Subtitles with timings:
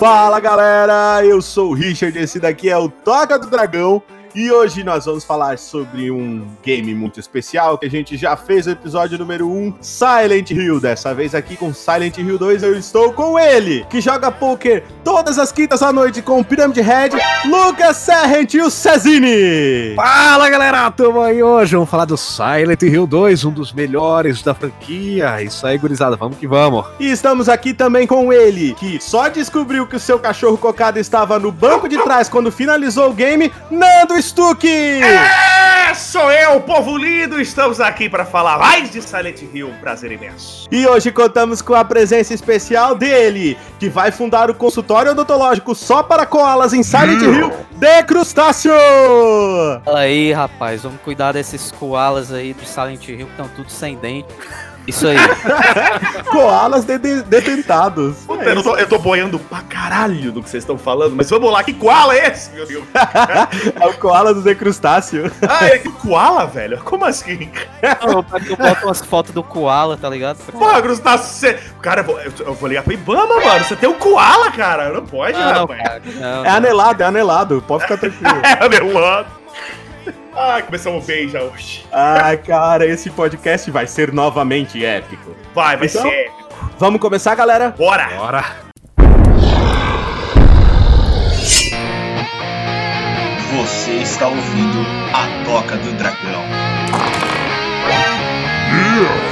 [0.00, 4.02] Fala galera, eu sou o Richard, esse daqui é o Toca do Dragão
[4.34, 8.66] e hoje nós vamos falar sobre um game muito especial que a gente já fez
[8.66, 10.80] o episódio número 1, Silent Hill.
[10.80, 15.38] Dessa vez aqui com Silent Hill 2 eu estou com ele, que joga poker todas
[15.38, 17.16] as quintas à noite com o Pyramid Head,
[17.46, 19.94] Lucas Serrent e o Cezini.
[19.96, 24.54] Fala galera, tamo aí hoje, vamos falar do Silent Hill 2, um dos melhores da
[24.54, 25.42] franquia.
[25.42, 26.86] Isso aí, gurizada, vamos que vamos.
[27.00, 31.38] E estamos aqui também com ele, que só descobriu que o seu cachorro cocado estava
[31.38, 34.66] no banco de trás quando finalizou o game, Nando Stuck!
[34.66, 37.40] É, sou eu, o povo lindo.
[37.40, 39.68] Estamos aqui para falar mais de Silent Hill.
[39.68, 40.68] Um prazer imenso.
[40.70, 46.02] E hoje contamos com a presença especial dele, que vai fundar o consultório odontológico só
[46.02, 48.72] para koalas em Silent Hill, de Crustáceo!
[49.84, 53.96] Fala aí, rapaz, vamos cuidar desses koalas aí do Silent Hill que estão tudo sem
[53.96, 54.28] dente.
[54.90, 55.16] Isso aí.
[56.30, 58.16] Koalas de de- detentados.
[58.26, 61.50] Puta, eu, tô, eu tô boiando pra caralho do que vocês estão falando, mas vamos
[61.50, 62.84] lá, que koala é esse, meu Deus?
[63.80, 65.30] É o koala do decrustáceo.
[65.48, 66.78] Ah, é que koala, velho?
[66.84, 67.50] Como assim?
[68.06, 70.38] Não, que eu boto umas fotos do koala, tá ligado?
[70.52, 71.58] Porra, Crustáceo, você...
[71.80, 73.64] Cara, eu vou, eu, vou ligar pro Ibama, mano.
[73.64, 74.90] Você tem um koala, cara.
[74.92, 75.82] Não pode, Não, rapaz.
[75.82, 77.64] cara, não, É anelado, é anelado.
[77.66, 78.40] Pode ficar tranquilo.
[78.44, 79.26] É, Adelano.
[80.34, 81.84] Ai, começamos bem já hoje.
[81.92, 85.34] Ah, cara, esse podcast vai ser novamente épico.
[85.54, 86.02] Vai, vai Então?
[86.02, 86.30] ser.
[86.78, 87.70] Vamos começar, galera?
[87.76, 88.08] Bora!
[88.16, 88.44] Bora.
[93.52, 94.78] Você está ouvindo
[95.12, 96.44] a Toca do Dragão.
[97.86, 99.29] Aviso: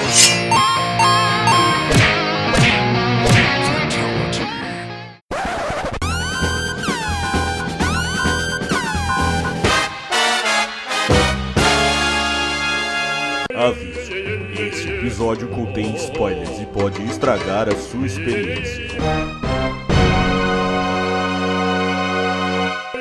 [15.19, 18.87] episódio contém spoilers e pode estragar a sua experiência.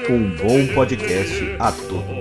[0.10, 2.17] Um bom podcast a todos.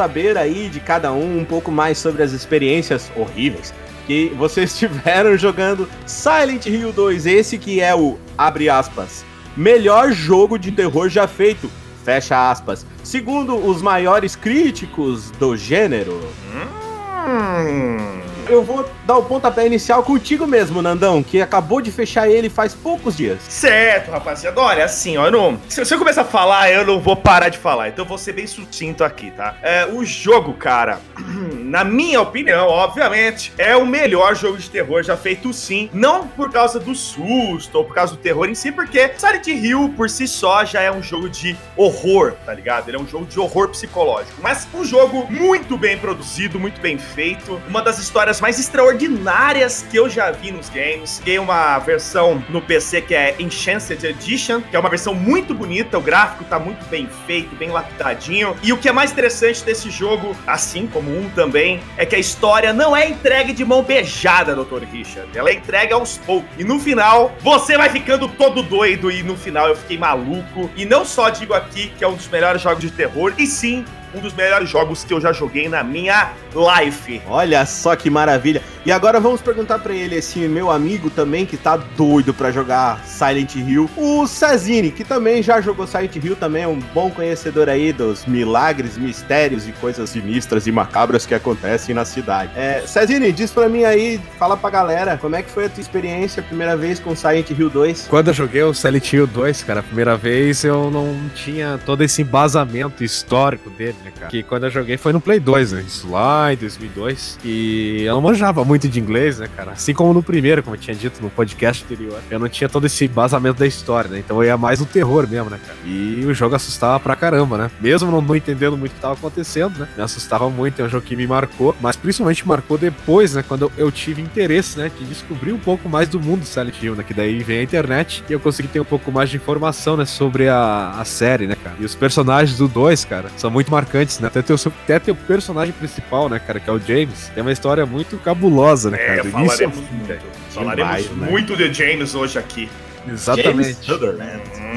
[0.00, 3.74] Saber aí de cada um um pouco mais sobre as experiências horríveis
[4.06, 10.58] que vocês tiveram jogando Silent Hill 2, esse que é o, abre aspas, melhor jogo
[10.58, 11.70] de terror já feito,
[12.02, 16.18] fecha aspas, segundo os maiores críticos do gênero.
[16.54, 18.29] Hum.
[18.48, 22.74] Eu vou dar o pontapé inicial contigo mesmo, Nandão, que acabou de fechar ele faz
[22.74, 23.38] poucos dias.
[23.48, 24.60] Certo, rapaziada.
[24.60, 27.48] Olha, assim, ó, eu não, se, se eu começar a falar, eu não vou parar
[27.48, 27.88] de falar.
[27.88, 29.56] Então eu vou ser bem sucinto aqui, tá?
[29.62, 31.00] É, o jogo, cara,
[31.60, 35.90] na minha opinião, obviamente, é o melhor jogo de terror já feito sim.
[35.92, 39.92] Não por causa do susto ou por causa do terror em si, porque Silent Hill
[39.96, 42.88] por si só já é um jogo de horror, tá ligado?
[42.88, 44.40] Ele é um jogo de horror psicológico.
[44.42, 47.60] Mas um jogo muito bem produzido, muito bem feito.
[47.68, 51.22] Uma das histórias mais extraordinárias que eu já vi nos games.
[51.24, 55.96] Tem uma versão no PC que é Enchanted Edition, que é uma versão muito bonita.
[55.96, 58.54] O gráfico tá muito bem feito, bem lapidadinho.
[58.62, 62.18] E o que é mais interessante desse jogo, assim como um também, é que a
[62.18, 64.84] história não é entregue de mão beijada, Dr.
[64.84, 65.30] Richard.
[65.36, 66.50] Ela é entregue aos poucos.
[66.58, 69.10] E no final, você vai ficando todo doido.
[69.10, 70.70] E no final eu fiquei maluco.
[70.76, 73.84] E não só digo aqui que é um dos melhores jogos de terror, e sim
[74.14, 77.22] um dos melhores jogos que eu já joguei na minha life.
[77.26, 78.62] Olha só que maravilha.
[78.84, 83.04] E agora vamos perguntar pra ele, esse meu amigo também que tá doido pra jogar
[83.04, 87.68] Silent Hill, o Cezini, que também já jogou Silent Hill, também é um bom conhecedor
[87.68, 92.52] aí dos milagres, mistérios e coisas sinistras e macabras que acontecem na cidade.
[92.56, 95.82] É, Cezini, diz pra mim aí, fala pra galera, como é que foi a tua
[95.82, 98.06] experiência a primeira vez com Silent Hill 2?
[98.08, 102.02] Quando eu joguei o Silent Hill 2, cara, a primeira vez eu não tinha todo
[102.02, 104.30] esse embasamento histórico dele, né, cara?
[104.30, 105.84] Que quando eu joguei foi no Play 2, né?
[105.86, 107.38] Isso lá em 2002.
[107.44, 109.72] E eu não manjava muito de inglês, né, cara?
[109.72, 112.20] Assim como no primeiro, como eu tinha dito no podcast anterior.
[112.30, 114.18] Eu não tinha todo esse embasamento da história, né?
[114.18, 115.78] Então eu ia mais no terror mesmo, né, cara?
[115.84, 117.70] E o jogo assustava pra caramba, né?
[117.80, 119.88] Mesmo não, entendendo muito o que tava acontecendo, né?
[119.96, 121.74] Me assustava muito, é um jogo que me marcou.
[121.80, 123.44] Mas principalmente marcou depois, né?
[123.46, 124.90] Quando eu, tive interesse, né?
[124.96, 127.02] De descobrir um pouco mais do mundo Silent Hill, né?
[127.02, 130.04] Que daí vem a internet e eu consegui ter um pouco mais de informação, né?
[130.04, 131.76] Sobre a, a série, né, cara?
[131.78, 134.28] E os personagens do 2, cara, são muito marcantes, né?
[134.28, 136.60] Até teu, até teu personagem principal, né, cara?
[136.60, 137.30] Que é o James.
[137.34, 139.20] Tem uma história muito cabulosa, né, cara?
[139.20, 140.26] É, início ao falaremos muito.
[140.50, 141.30] Falaremos Demais, né?
[141.30, 142.70] muito de James hoje aqui.
[143.10, 143.90] Exatamente.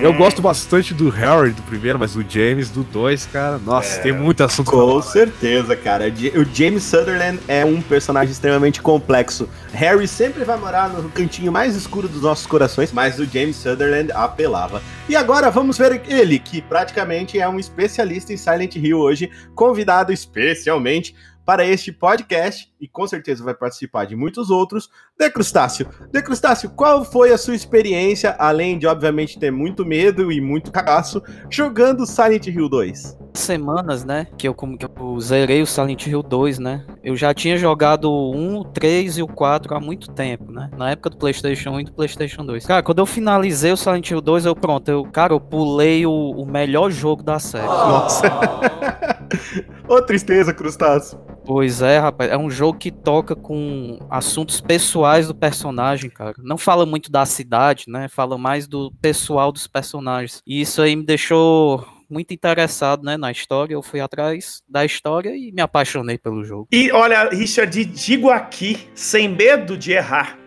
[0.01, 3.57] Eu gosto bastante do Harry do primeiro, mas do James do dois, cara.
[3.57, 4.71] Nossa, tem muito assunto.
[4.71, 6.05] Com certeza, cara.
[6.07, 9.47] O James Sutherland é um personagem extremamente complexo.
[9.71, 14.11] Harry sempre vai morar no cantinho mais escuro dos nossos corações, mas o James Sutherland
[14.13, 14.81] apelava.
[15.07, 20.11] E agora vamos ver ele, que praticamente é um especialista em Silent Hill hoje, convidado
[20.11, 21.15] especialmente
[21.45, 24.89] para este podcast e com certeza vai participar de muitos outros.
[25.17, 25.87] De Crustáceo.
[26.11, 30.71] De Crustáceo, qual foi a sua experiência, além de obviamente ter muito medo e muito
[30.71, 33.17] cagaço, jogando Silent Hill 2?
[33.33, 34.27] Semanas, né?
[34.37, 36.85] Que eu, como que eu zerei o Silent Hill 2, né?
[37.03, 40.69] Eu já tinha jogado o 1, o 3 e o 4 há muito tempo, né?
[40.77, 42.65] Na época do PlayStation 1 e do PlayStation 2.
[42.65, 46.11] Cara, quando eu finalizei o Silent Hill 2, eu pronto, eu, cara, eu pulei o,
[46.11, 47.65] o melhor jogo da série.
[47.65, 48.23] Nossa.
[49.87, 51.19] Ô tristeza, Crustáceo.
[51.45, 52.31] Pois é, rapaz.
[52.31, 56.33] É um jogo que toca com assuntos pessoais do personagem, cara.
[56.39, 58.07] Não fala muito da cidade, né?
[58.07, 60.41] Fala mais do pessoal dos personagens.
[60.47, 63.73] E isso aí me deixou muito interessado, né, na história.
[63.73, 66.67] Eu fui atrás da história e me apaixonei pelo jogo.
[66.71, 70.37] E olha, Richard, digo aqui, sem medo de errar,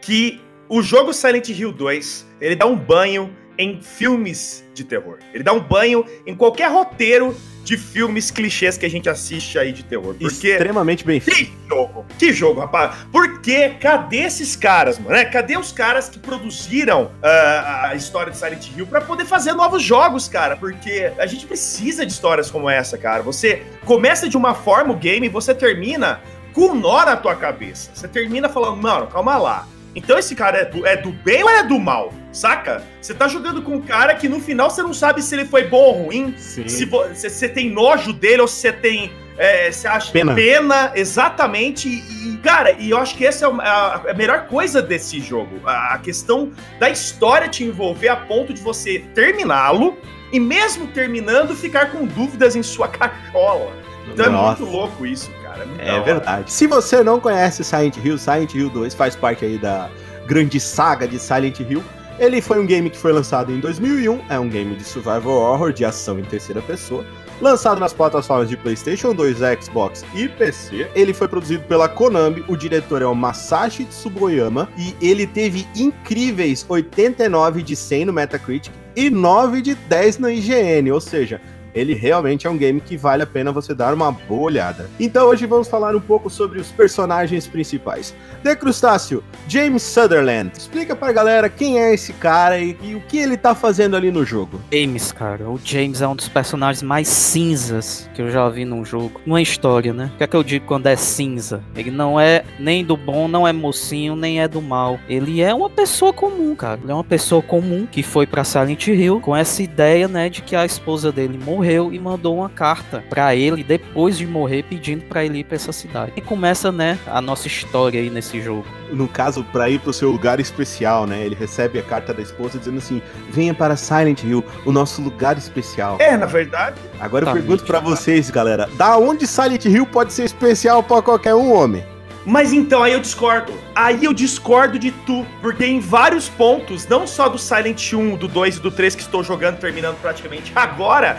[0.00, 5.18] que o jogo Silent Hill 2, ele dá um banho em filmes de terror.
[5.32, 9.70] Ele dá um banho em qualquer roteiro de filmes clichês que a gente assiste aí
[9.70, 10.14] de terror.
[10.18, 11.50] Porque Extremamente bem feito.
[11.50, 12.06] que jogo!
[12.18, 12.96] Que jogo, rapaz!
[13.12, 15.10] Porque cadê esses caras, mano?
[15.10, 15.26] né?
[15.26, 19.82] Cadê os caras que produziram ah, a história de Silent Hill pra poder fazer novos
[19.82, 20.56] jogos, cara?
[20.56, 23.22] Porque a gente precisa de histórias como essa, cara.
[23.22, 26.20] Você começa de uma forma o game e você termina
[26.54, 27.90] com nó na tua cabeça.
[27.94, 29.68] Você termina falando, mano, calma lá.
[29.94, 32.12] Então esse cara é do, é do bem ou é do mal?
[32.32, 32.82] Saca?
[33.00, 35.64] Você tá jogando com um cara que no final você não sabe se ele foi
[35.66, 36.68] bom ou ruim, Sim.
[36.68, 39.12] se vo- se você tem nojo dele ou se você tem.
[39.36, 40.34] É, você acha Pena.
[40.34, 41.88] pena, exatamente.
[41.88, 45.60] E, cara, e eu acho que essa é a, a melhor coisa desse jogo.
[45.64, 49.96] A, a questão da história te envolver a ponto de você terminá-lo
[50.30, 53.72] e, mesmo terminando, ficar com dúvidas em sua cachola.
[54.12, 54.60] Então é Nossa.
[54.62, 55.30] muito louco isso,
[55.66, 55.82] cara.
[55.88, 56.02] É hora.
[56.02, 56.52] verdade.
[56.52, 59.90] Se você não conhece Silent Hill, Silent Hill 2 faz parte aí da
[60.26, 61.82] grande saga de Silent Hill.
[62.18, 65.72] Ele foi um game que foi lançado em 2001, é um game de survival horror
[65.72, 67.02] de ação em terceira pessoa,
[67.40, 70.86] lançado nas plataformas de PlayStation 2, Xbox e PC.
[70.94, 76.66] Ele foi produzido pela Konami, o diretor é o Masashi Tsuboyama e ele teve incríveis
[76.68, 81.40] 89 de 100 no Metacritic e 9 de 10 na IGN, ou seja,
[81.74, 84.88] ele realmente é um game que vale a pena você dar uma boa olhada.
[84.98, 88.14] Então hoje vamos falar um pouco sobre os personagens principais.
[88.42, 90.52] De Crustáceo, James Sutherland.
[90.56, 94.10] Explica pra galera quem é esse cara e, e o que ele tá fazendo ali
[94.10, 94.60] no jogo.
[94.72, 95.48] James, cara.
[95.48, 99.20] O James é um dos personagens mais cinzas que eu já vi num jogo.
[99.24, 100.10] Numa história, né?
[100.14, 101.62] O que é que eu digo quando é cinza?
[101.74, 104.98] Ele não é nem do bom, não é mocinho, nem é do mal.
[105.08, 106.80] Ele é uma pessoa comum, cara.
[106.82, 110.42] Ele é uma pessoa comum que foi pra Silent Hill com essa ideia, né, de
[110.42, 115.04] que a esposa dele morreu e mandou uma carta pra ele depois de morrer pedindo
[115.04, 116.12] pra ele ir pra essa cidade.
[116.16, 118.64] E começa, né, a nossa história aí nesse jogo.
[118.92, 121.24] No caso, pra ir pro seu lugar especial, né?
[121.24, 123.00] Ele recebe a carta da esposa dizendo assim:
[123.30, 125.96] venha para Silent Hill, o nosso lugar especial.
[126.00, 127.66] É, na verdade, Agora eu Tá, pergunto gente.
[127.66, 131.84] pra vocês, galera: da onde Silent Hill pode ser especial pra qualquer um homem?
[132.26, 133.50] Mas então, aí eu discordo.
[133.74, 135.24] Aí eu discordo de tu.
[135.40, 139.00] Porque em vários pontos, não só do Silent 1, do 2 e do 3 que
[139.00, 141.18] estou jogando, terminando praticamente agora,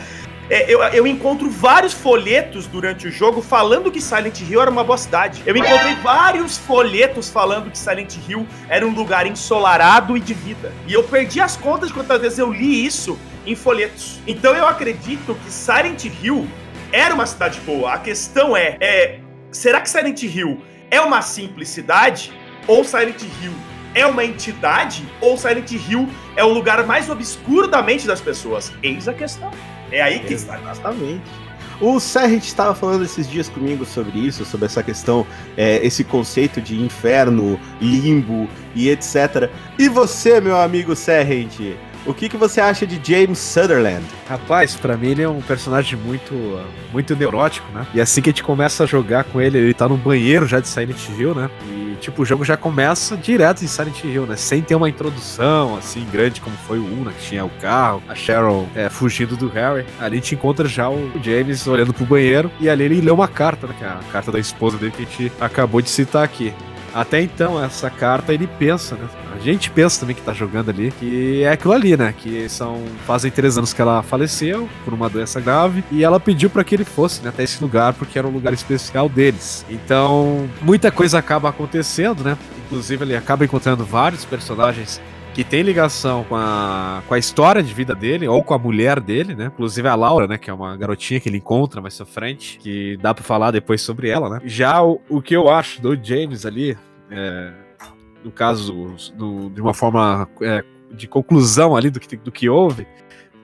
[0.51, 4.83] é, eu, eu encontro vários folhetos durante o jogo falando que Silent Hill era uma
[4.83, 5.41] boa cidade.
[5.45, 10.73] Eu encontrei vários folhetos falando que Silent Hill era um lugar ensolarado e de vida.
[10.85, 14.19] E eu perdi as contas de quantas vezes eu li isso em folhetos.
[14.27, 16.45] Então eu acredito que Silent Hill
[16.91, 17.93] era uma cidade boa.
[17.93, 19.19] A questão é, é
[19.53, 22.33] será que Silent Hill é uma simplicidade
[22.67, 23.53] ou Silent Hill
[23.95, 28.73] é uma entidade ou Silent Hill é o lugar mais obscuro da mente das pessoas?
[28.83, 29.49] Eis a questão.
[29.91, 30.59] É aí que está.
[30.59, 31.21] Exatamente.
[31.81, 35.25] O Serrit estava falando esses dias comigo sobre isso, sobre essa questão,
[35.57, 39.49] é, esse conceito de inferno, limbo e etc.
[39.79, 44.05] E você, meu amigo Serrit, o que, que você acha de James Sutherland?
[44.27, 46.33] Rapaz, pra mim ele é um personagem muito,
[46.91, 47.85] muito neurótico, né?
[47.93, 50.59] E assim que a gente começa a jogar com ele, ele tá no banheiro já
[50.59, 51.49] de Silent Hill, né?
[51.69, 54.35] E tipo, o jogo já começa direto em Silent Hill, né?
[54.35, 57.13] Sem ter uma introdução assim grande como foi o 1, né?
[57.19, 59.85] Que tinha o carro, a Cheryl é, fugindo do Harry.
[59.99, 63.27] Ali a gente encontra já o James olhando pro banheiro e ali ele lê uma
[63.27, 63.75] carta, né?
[63.77, 66.53] Que é a carta da esposa dele que a gente acabou de citar aqui.
[66.93, 69.07] Até então, essa carta ele pensa, né?
[69.33, 72.13] A gente pensa também que tá jogando ali, que é aquilo ali, né?
[72.17, 72.83] Que são.
[73.05, 76.75] Fazem três anos que ela faleceu por uma doença grave e ela pediu para que
[76.75, 79.65] ele fosse né, até esse lugar, porque era um lugar especial deles.
[79.69, 82.37] Então, muita coisa acaba acontecendo, né?
[82.65, 85.01] Inclusive, ele acaba encontrando vários personagens
[85.33, 88.99] que tem ligação com a, com a história de vida dele, ou com a mulher
[88.99, 89.45] dele, né?
[89.45, 90.37] Inclusive a Laura, né?
[90.37, 93.81] Que é uma garotinha que ele encontra mais pra frente, que dá pra falar depois
[93.81, 94.41] sobre ela, né?
[94.43, 96.77] Já o, o que eu acho do James ali,
[97.09, 97.53] é,
[98.23, 102.85] no caso, do, de uma forma é, de conclusão ali do que, do que houve,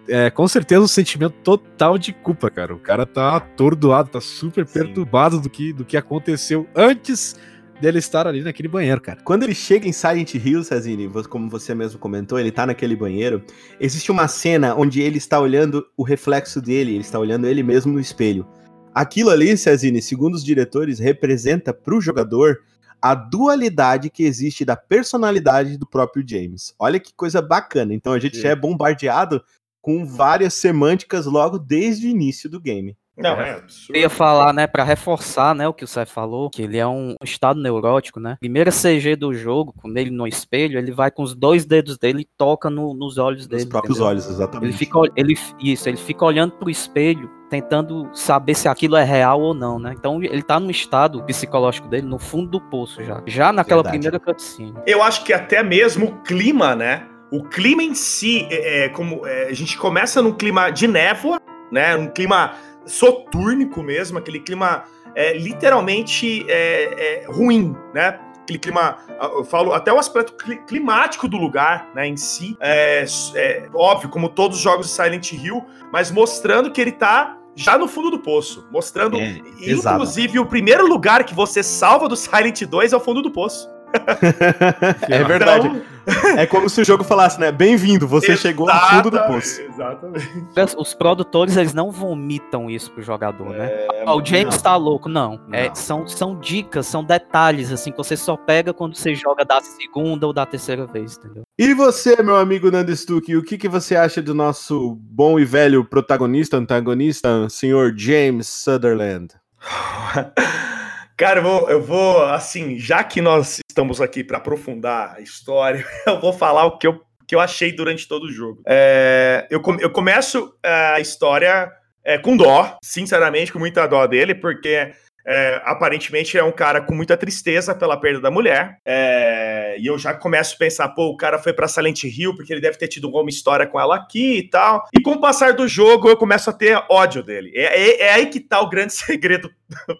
[0.09, 2.73] é, com certeza um sentimento total de culpa, cara.
[2.73, 7.35] O cara tá atordoado, tá super perturbado do que, do que aconteceu antes
[7.79, 9.19] dele estar ali naquele banheiro, cara.
[9.23, 13.43] Quando ele chega em Silent Hill, Cezine, como você mesmo comentou, ele tá naquele banheiro.
[13.79, 17.93] Existe uma cena onde ele está olhando o reflexo dele, ele está olhando ele mesmo
[17.93, 18.47] no espelho.
[18.93, 22.59] Aquilo ali, Cezine, segundo os diretores, representa pro jogador
[23.01, 26.73] a dualidade que existe da personalidade do próprio James.
[26.79, 27.93] Olha que coisa bacana.
[27.93, 28.43] Então a gente Sim.
[28.43, 29.43] já é bombardeado
[29.81, 32.97] com várias semânticas logo desde o início do game.
[33.17, 33.97] Não, é, é absurdo.
[33.97, 36.87] Eu ia falar, né, para reforçar, né, o que o Seth falou, que ele é
[36.87, 38.37] um estado neurótico, né?
[38.39, 42.21] Primeira CG do jogo, com ele no espelho, ele vai com os dois dedos dele
[42.21, 43.63] e toca no, nos olhos dele.
[43.63, 44.09] Nos próprios entendeu?
[44.09, 44.69] olhos, exatamente.
[44.69, 49.41] Ele fica, ele, isso, ele fica olhando pro espelho, tentando saber se aquilo é real
[49.41, 49.95] ou não, né?
[49.97, 53.21] Então ele tá no estado psicológico dele no fundo do poço já.
[53.25, 53.99] Já naquela Verdade.
[53.99, 54.73] primeira cutscene.
[54.85, 57.07] Eu acho que até mesmo o clima, né?
[57.31, 61.41] O clima em si, é, é como é, a gente começa num clima de névoa,
[61.71, 61.95] né?
[61.95, 62.53] Um clima
[62.87, 68.19] sotúrnico mesmo, aquele clima é, literalmente é, é, ruim, né?
[68.43, 70.33] Aquele clima, eu falo até o aspecto
[70.65, 73.03] climático do lugar, né, em si, é,
[73.35, 77.77] é, óbvio, como todos os jogos de Silent Hill, mas mostrando que ele tá já
[77.77, 80.41] no fundo do poço, mostrando, é, inclusive, exato.
[80.41, 83.67] o primeiro lugar que você salva do Silent 2 é o fundo do poço.
[85.09, 85.67] é verdade.
[85.67, 85.97] Então...
[86.37, 87.51] É como se o jogo falasse, né?
[87.51, 89.61] Bem-vindo, você Exatamente, chegou no fundo do poço.
[89.61, 90.75] Exatamente.
[90.77, 93.69] Os produtores, eles não vomitam isso pro jogador, né?
[93.69, 94.11] é, né?
[94.11, 94.61] o James não.
[94.61, 95.33] tá louco, não.
[95.51, 95.71] É, não.
[95.71, 99.59] É, são, são dicas, são detalhes, assim, que você só pega quando você joga da
[99.59, 101.43] segunda ou da terceira vez, entendeu?
[101.59, 105.43] E você, meu amigo Nando Stuck, o que, que você acha do nosso bom e
[105.43, 109.33] velho protagonista, antagonista, senhor James Sutherland?
[111.17, 115.83] Cara, eu vou, eu vou, assim, já que nós estamos aqui para aprofundar a história,
[116.05, 118.61] eu vou falar o que eu, que eu achei durante todo o jogo.
[118.67, 121.71] É, eu, eu começo a história
[122.03, 124.93] é, com dó, sinceramente, com muita dó dele, porque
[125.27, 128.79] é, aparentemente é um cara com muita tristeza pela perda da mulher.
[128.85, 132.53] É, e eu já começo a pensar, pô, o cara foi pra Silent Hill porque
[132.53, 134.87] ele deve ter tido uma história com ela aqui e tal.
[134.93, 137.51] E com o passar do jogo, eu começo a ter ódio dele.
[137.53, 139.51] É, é, é aí que tá o grande segredo.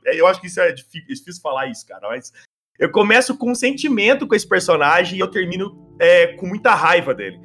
[0.06, 2.32] eu acho que isso é difícil, é difícil falar isso, cara, mas
[2.80, 7.14] eu começo com um sentimento com esse personagem e eu termino é, com muita raiva
[7.14, 7.38] dele.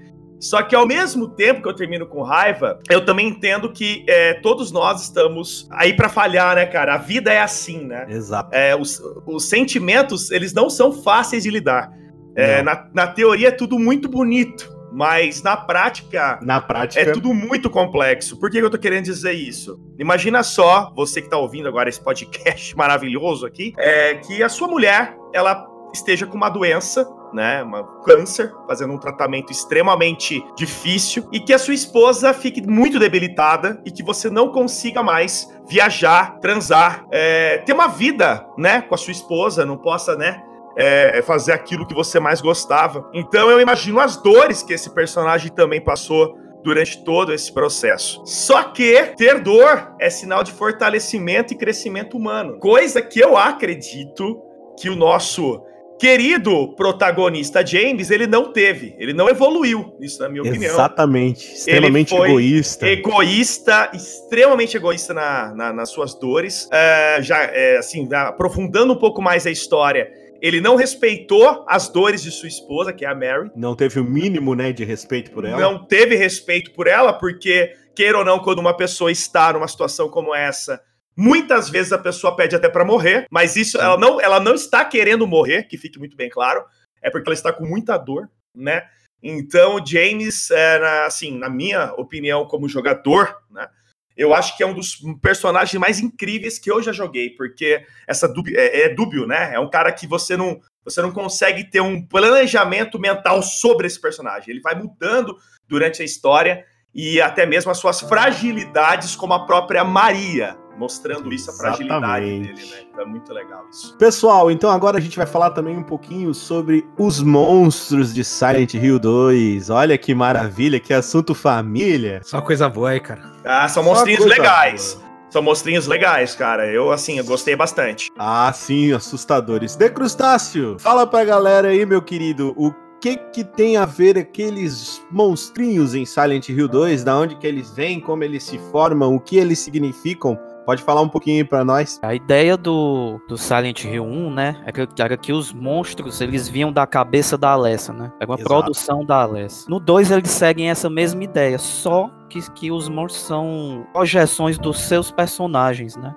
[0.42, 4.34] Só que ao mesmo tempo que eu termino com raiva, eu também entendo que é,
[4.34, 6.94] todos nós estamos aí para falhar, né, cara?
[6.94, 8.06] A vida é assim, né?
[8.08, 8.52] Exato.
[8.52, 11.92] É, os, os sentimentos, eles não são fáceis de lidar.
[12.34, 17.32] É, na, na teoria é tudo muito bonito, mas na prática, na prática é tudo
[17.32, 18.36] muito complexo.
[18.40, 19.80] Por que eu tô querendo dizer isso?
[19.96, 24.66] Imagina só, você que tá ouvindo agora esse podcast maravilhoso aqui, é que a sua
[24.66, 31.40] mulher, ela esteja com uma doença né, uma câncer, fazendo um tratamento extremamente difícil e
[31.40, 37.06] que a sua esposa fique muito debilitada e que você não consiga mais viajar, transar,
[37.10, 40.42] é, ter uma vida, né, com a sua esposa, não possa, né,
[40.76, 43.08] é, fazer aquilo que você mais gostava.
[43.12, 48.22] Então eu imagino as dores que esse personagem também passou durante todo esse processo.
[48.24, 54.40] Só que ter dor é sinal de fortalecimento e crescimento humano, coisa que eu acredito
[54.78, 55.62] que o nosso
[56.02, 60.72] querido protagonista James, ele não teve, ele não evoluiu, isso na minha opinião.
[60.74, 62.88] Exatamente, extremamente egoísta.
[62.88, 66.68] Egoísta, extremamente egoísta na, na nas suas dores.
[66.72, 72.20] É, já, é, assim, aprofundando um pouco mais a história, ele não respeitou as dores
[72.20, 73.52] de sua esposa, que é a Mary.
[73.54, 75.60] Não teve o mínimo, né, de respeito por ela.
[75.60, 80.08] Não teve respeito por ela, porque, queira ou não, quando uma pessoa está numa situação
[80.08, 80.80] como essa,
[81.16, 84.84] Muitas vezes a pessoa pede até para morrer, mas isso ela não, ela não está
[84.84, 86.64] querendo morrer, que fique muito bem claro,
[87.02, 88.84] é porque ela está com muita dor, né?
[89.22, 93.68] Então, James, era, assim, na minha opinião, como jogador, né?
[94.16, 98.28] Eu acho que é um dos personagens mais incríveis que eu já joguei, porque essa
[98.28, 99.54] dúbio, é, é dúbio, né?
[99.54, 104.00] É um cara que você não, você não consegue ter um planejamento mental sobre esse
[104.00, 104.50] personagem.
[104.50, 106.64] Ele vai mudando durante a história
[106.94, 112.52] e até mesmo as suas fragilidades, como a própria Maria, mostrando isso, a fragilidade dele,
[112.54, 112.76] né?
[112.90, 113.96] Então é muito legal isso.
[113.96, 118.74] Pessoal, então agora a gente vai falar também um pouquinho sobre os monstros de Silent
[118.74, 119.70] Hill 2.
[119.70, 122.20] Olha que maravilha, que assunto família.
[122.24, 123.22] Só coisa boa aí, cara.
[123.44, 124.94] Ah, são monstrinhos legais.
[124.94, 125.12] Boa.
[125.30, 126.70] São monstrinhos legais, cara.
[126.70, 128.10] Eu, assim, eu gostei bastante.
[128.18, 129.74] Ah, sim, assustadores.
[129.74, 135.02] De Crustáceo, fala pra galera aí, meu querido, o que que tem a ver aqueles
[135.10, 137.02] monstrinhos em Silent Hill 2?
[137.02, 140.38] Da onde que eles vêm, como eles se formam, o que eles significam?
[140.64, 141.98] Pode falar um pouquinho para nós?
[142.02, 146.48] A ideia do, do Silent Hill 1, né, é que, era que os monstros, eles
[146.48, 148.12] vinham da cabeça da Alessa, né?
[148.20, 148.48] Era uma Exato.
[148.48, 149.68] produção da Alessa.
[149.68, 154.80] No 2 eles seguem essa mesma ideia, só que, que os monstros são projeções dos
[154.80, 156.14] seus personagens, né?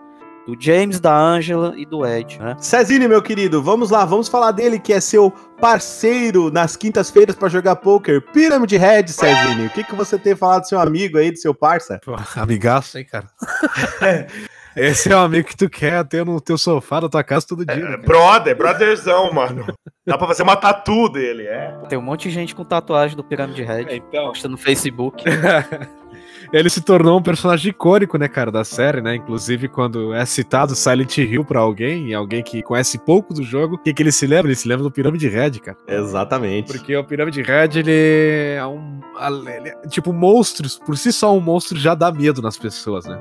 [0.48, 2.56] Do James, da Angela e do Ed, né?
[2.60, 7.50] Cezine, meu querido, vamos lá, vamos falar dele que é seu parceiro nas quintas-feiras para
[7.50, 8.22] jogar poker.
[8.32, 9.66] Pyramid Head, Cezine.
[9.66, 12.00] O que, que você tem a falar do seu amigo aí, do seu parça?
[12.06, 13.28] Pô, amigaço, hein, cara?
[14.76, 17.66] Esse é o amigo que tu quer ter no teu sofá da tua casa todo
[17.66, 17.76] dia.
[17.76, 19.66] É, né, brother, brotherzão, mano.
[20.06, 21.74] Dá pra fazer uma tatu dele, é.
[21.88, 23.96] Tem um monte de gente com tatuagem do Pyramid Head.
[23.96, 24.28] então.
[24.28, 25.24] Posta no Facebook.
[26.54, 29.16] Ele se tornou um personagem icônico, né, cara, da série, né?
[29.16, 33.78] Inclusive, quando é citado Silent Hill pra alguém, alguém que conhece pouco do jogo, o
[33.78, 34.48] que, que ele se lembra?
[34.48, 35.78] Ele se lembra do Pirâmide Red, cara.
[35.88, 36.72] Exatamente.
[36.72, 39.00] Porque o Pirâmide Red, ele é um.
[39.48, 43.20] ele é- tipo, monstros, por si só, um monstro já dá medo nas pessoas, né?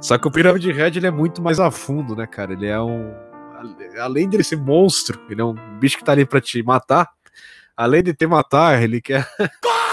[0.00, 2.52] Só que o Pirâmide Red, ele é muito mais a fundo, né, cara?
[2.52, 3.12] Ele é um.
[3.98, 7.06] Além dele ser monstro, ele é um bicho que tá ali pra te matar.
[7.76, 9.26] Além de te matar, ele quer.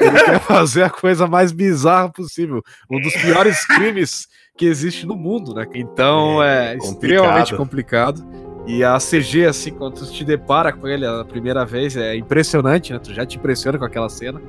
[0.00, 2.62] Ele quer fazer a coisa mais bizarra possível.
[2.90, 5.66] Um dos piores crimes que existe no mundo, né?
[5.74, 8.22] Então é, É, extremamente complicado.
[8.22, 8.40] complicado.
[8.66, 12.92] E a CG, assim, quando tu te depara com ele a primeira vez, é impressionante,
[12.92, 12.98] né?
[12.98, 14.40] Tu já te impressiona com aquela cena.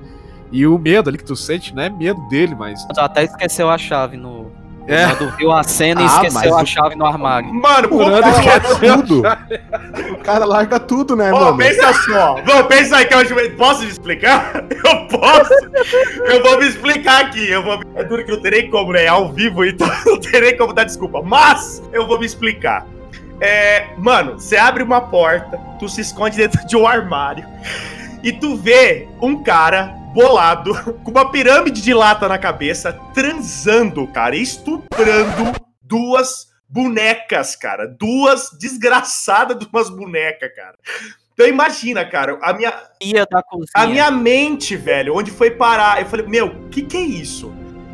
[0.52, 2.86] E o medo ali que tu sente não é medo dele, mas.
[2.94, 4.52] Tu até esqueceu a chave no.
[4.88, 5.06] É.
[5.16, 7.54] Quando viu a cena e Ah, esqueceu a o- chave no armário.
[7.54, 8.60] Mano, O que larga
[8.98, 9.22] tudo.
[10.12, 11.58] O cara larga tudo, né, Ó, mano?
[11.58, 12.36] pensa só.
[12.46, 14.64] Vamos, pensa aí que eu posso me explicar?
[14.84, 15.54] Eu posso.
[16.26, 17.50] Eu vou me explicar aqui.
[17.50, 17.80] Eu vou...
[17.96, 19.06] É duro que não terei como, né?
[19.06, 21.22] É ao vivo, então não terei como dar desculpa.
[21.24, 22.86] Mas eu vou me explicar.
[23.40, 27.44] É, mano, você abre uma porta, tu se esconde dentro de um armário
[28.24, 34.36] e tu vê um cara bolado com uma pirâmide de lata na cabeça transando, cara,
[34.36, 37.88] estuprando duas bonecas, cara.
[37.88, 40.76] Duas desgraçadas de umas bonecas, cara.
[41.34, 42.74] Então imagina, cara, a minha,
[43.74, 46.00] a minha mente, velho, onde foi parar?
[46.00, 47.52] Eu falei, meu, o que que é isso?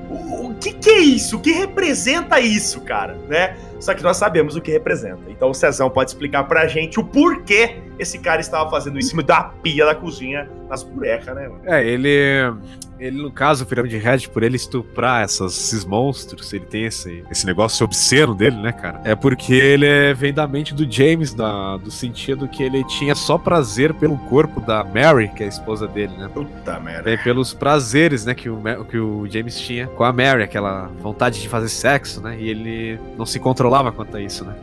[0.10, 1.38] O, o que que é isso?
[1.38, 3.56] O que representa isso, cara, né?
[3.80, 5.22] Só que nós sabemos o que representa.
[5.30, 9.10] Então o Cezão pode explicar pra gente o porquê esse cara estava fazendo isso em
[9.12, 11.50] cima da pia da cozinha nas bonecas, né?
[11.66, 12.54] É, ele.
[13.00, 17.24] Ele, no caso, o Pirâmide Red, por ele estuprar essas- esses monstros, ele tem esse,
[17.30, 19.00] esse negócio obsceno dele, né, cara?
[19.04, 23.14] É porque ele é- vem da mente do James, da, do sentido que ele tinha
[23.14, 26.28] só prazer pelo corpo da Mary, que é a esposa dele, né?
[26.34, 27.16] Puta merda.
[27.24, 31.48] Pelos prazeres, né, que o, que o James tinha com a Mary, aquela vontade de
[31.48, 32.36] fazer sexo, né?
[32.40, 34.56] E ele não se controlava quanto a isso, né?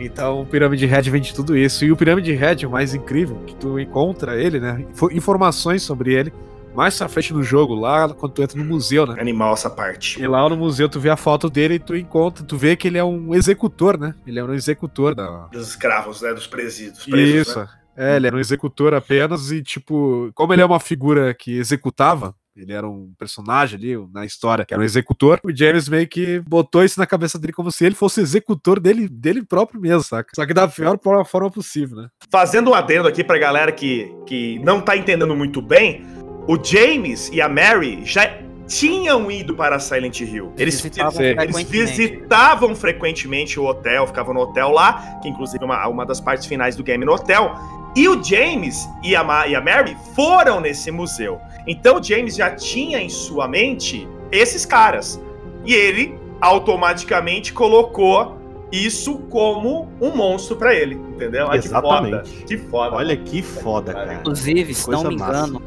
[0.00, 1.84] Então o Pirâmide Red vem de tudo isso.
[1.84, 4.84] E o Pirâmide Red, o mais incrível, que tu encontra ele, né?
[4.90, 6.32] info- Informações sobre ele
[6.74, 9.16] mais pra frente no jogo, lá quando tu entra no museu, né?
[9.20, 10.20] Animal essa parte.
[10.20, 12.88] E lá no museu tu vê a foto dele e tu encontra, tu vê que
[12.88, 14.14] ele é um executor, né?
[14.26, 16.32] Ele é um executor da, Dos escravos, né?
[16.32, 17.04] Dos presídios.
[17.04, 17.58] presos, isso.
[17.58, 17.68] né?
[17.96, 22.34] É, ele era um executor apenas e, tipo, como ele é uma figura que executava,
[22.56, 26.40] ele era um personagem ali na história que era um executor, o James meio que
[26.40, 30.30] botou isso na cabeça dele como se ele fosse executor dele, dele próprio mesmo, saca?
[30.34, 32.08] Só que da pior por- forma possível, né?
[32.30, 36.04] Fazendo um adendo aqui pra galera que, que não tá entendendo muito bem,
[36.52, 38.28] o James e a Mary já
[38.66, 40.52] tinham ido para Silent Hill.
[40.56, 41.96] Eles, visitavam eles frequentemente.
[41.96, 46.46] visitavam frequentemente o hotel, ficavam no hotel lá, que inclusive é uma, uma das partes
[46.46, 47.54] finais do game no hotel.
[47.96, 51.40] E o James e a, Ma- e a Mary foram nesse museu.
[51.66, 55.20] Então o James já tinha em sua mente esses caras.
[55.66, 58.36] E ele automaticamente colocou
[58.72, 61.46] isso como um monstro pra ele, entendeu?
[61.48, 61.86] Olha que foda.
[62.08, 62.44] Exatamente.
[62.44, 62.96] Que foda.
[62.96, 64.14] Olha que foda, cara.
[64.14, 65.48] Inclusive, se Coisa não me massa.
[65.48, 65.62] engano,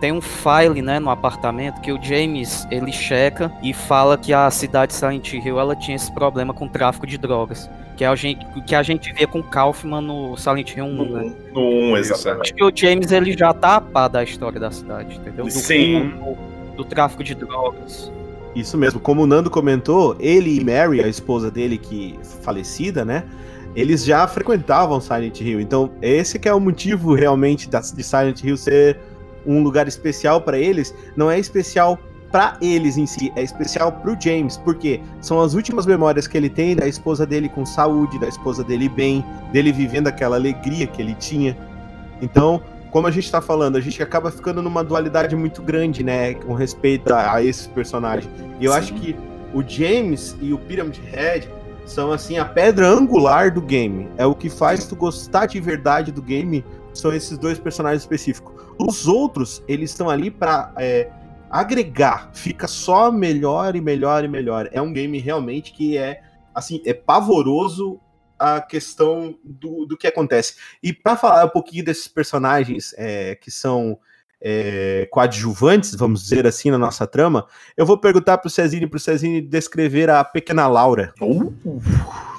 [0.00, 4.50] tem um file, né, no apartamento que o James, ele checa e fala que a
[4.50, 7.68] cidade de Silent Hill, ela tinha esse problema com tráfico de drogas.
[7.96, 11.32] Que a gente, que a gente via com Kaufman no Silent Hill 1, né?
[11.54, 12.42] No 1, Isso, exatamente.
[12.42, 15.46] Acho que o James, ele já tá a par da história da cidade, entendeu?
[15.46, 16.10] Do Sim.
[16.22, 16.38] culto,
[16.76, 18.12] do tráfico de drogas.
[18.54, 23.24] Isso mesmo, como o Nando comentou, ele e Mary, a esposa dele que falecida, né?
[23.74, 25.60] Eles já frequentavam Silent Hill.
[25.60, 28.98] Então, esse que é o motivo realmente da- de Silent Hill ser
[29.46, 30.94] um lugar especial pra eles.
[31.16, 31.98] Não é especial
[32.30, 36.50] pra eles em si, é especial pro James, porque são as últimas memórias que ele
[36.50, 41.00] tem da esposa dele com saúde, da esposa dele bem, dele vivendo aquela alegria que
[41.00, 41.56] ele tinha.
[42.20, 46.34] Então, como a gente tá falando, a gente acaba ficando numa dualidade muito grande, né,
[46.34, 48.28] com respeito a, a esse personagem.
[48.60, 48.78] E eu Sim.
[48.78, 49.16] acho que
[49.54, 51.48] o James e o Pyramid Head
[51.86, 54.08] são assim a pedra angular do game.
[54.16, 56.64] É o que faz tu gostar de verdade do game.
[56.98, 58.54] São esses dois personagens específicos.
[58.78, 61.10] Os outros, eles estão ali pra é,
[61.50, 62.30] agregar.
[62.34, 64.68] Fica só melhor e melhor e melhor.
[64.72, 66.22] É um game realmente que é
[66.54, 68.00] assim, é pavoroso
[68.38, 70.56] a questão do, do que acontece.
[70.82, 73.98] E para falar um pouquinho desses personagens é, que são
[74.48, 79.00] é, coadjuvantes, vamos dizer assim, na nossa trama, eu vou perguntar pro Cezine e pro
[79.00, 81.12] Cezine descrever a pequena Laura.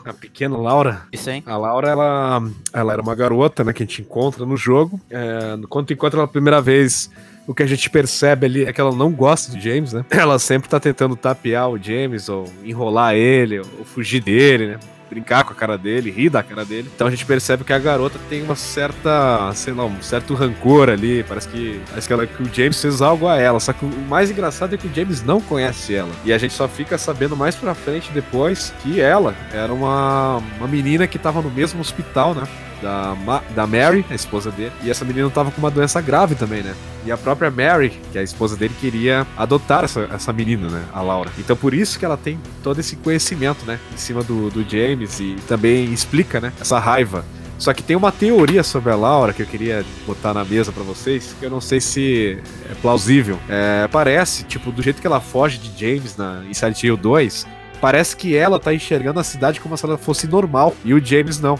[0.06, 1.02] A pequena Laura.
[1.12, 1.44] Isso, hein?
[1.46, 2.42] A Laura, ela,
[2.72, 5.02] ela era uma garota, né, que a gente encontra no jogo.
[5.10, 7.12] É, quando encontra ela a primeira vez,
[7.46, 10.06] o que a gente percebe ali é que ela não gosta do James, né?
[10.10, 14.80] Ela sempre tá tentando tapear o James, ou enrolar ele, ou fugir dele, né?
[15.10, 16.90] Brincar com a cara dele, rir da cara dele.
[16.94, 20.90] Então a gente percebe que a garota tem uma certa, sei lá, um certo rancor
[20.90, 21.24] ali.
[21.24, 23.60] Parece que, parece que, ela, que o James fez algo a ela.
[23.60, 26.12] Só que o mais engraçado é que o James não conhece ela.
[26.24, 30.68] E a gente só fica sabendo mais pra frente depois que ela era uma, uma
[30.68, 32.44] menina que tava no mesmo hospital, né?
[32.82, 36.36] Da, Ma da Mary, a esposa dele, e essa menina tava com uma doença grave
[36.36, 36.76] também, né?
[37.06, 40.84] E a própria Mary, que é a esposa dele, queria adotar essa, essa menina, né?
[40.94, 41.32] A Laura.
[41.38, 43.80] Então por isso que ela tem todo esse conhecimento, né?
[43.94, 46.52] Em cima do, do James e também explica, né?
[46.60, 47.24] Essa raiva.
[47.58, 50.84] Só que tem uma teoria sobre a Laura que eu queria botar na mesa para
[50.84, 53.40] vocês, que eu não sei se é plausível.
[53.50, 57.48] É, parece, tipo, do jeito que ela foge de James na, Silent Hill 2,
[57.82, 61.40] parece que ela tá enxergando a cidade como se ela fosse normal, e o James
[61.40, 61.60] não.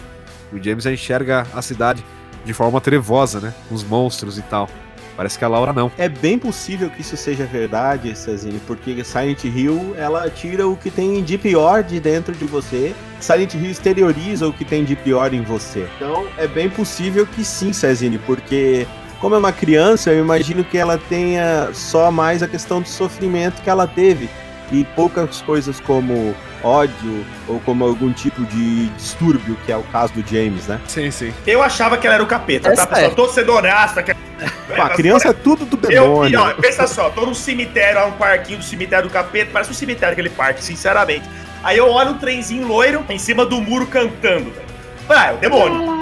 [0.52, 2.04] O James já enxerga a cidade
[2.44, 3.54] de forma trevosa, né?
[3.70, 4.68] Os monstros e tal.
[5.16, 5.90] Parece que a Laura não.
[5.98, 10.92] É bem possível que isso seja verdade, Cezine, porque Silent Hill, ela tira o que
[10.92, 12.94] tem de pior de dentro de você.
[13.18, 15.88] Silent Hill exterioriza o que tem de pior em você.
[15.96, 18.86] Então, é bem possível que sim, Cezine, porque
[19.20, 23.60] como é uma criança, eu imagino que ela tenha só mais a questão do sofrimento
[23.60, 24.30] que ela teve
[24.72, 30.12] e poucas coisas como ódio ou como algum tipo de distúrbio, que é o caso
[30.12, 30.80] do James, né?
[30.86, 31.32] Sim, sim.
[31.46, 33.00] Eu achava que ela era o capeta, É tá, pessoal?
[33.00, 33.14] certo.
[33.16, 34.02] Torcedorasta.
[34.02, 34.14] Que...
[34.14, 36.40] Pô, a criança é tudo do Eu, demônio.
[36.40, 40.12] ó, pensa só, tô num cemitério, um parquinho do cemitério do capeta, parece um cemitério
[40.12, 41.24] aquele parque, sinceramente.
[41.62, 44.68] Aí eu olho um trenzinho loiro em cima do muro cantando, velho.
[45.08, 45.97] Ah, é o demônio.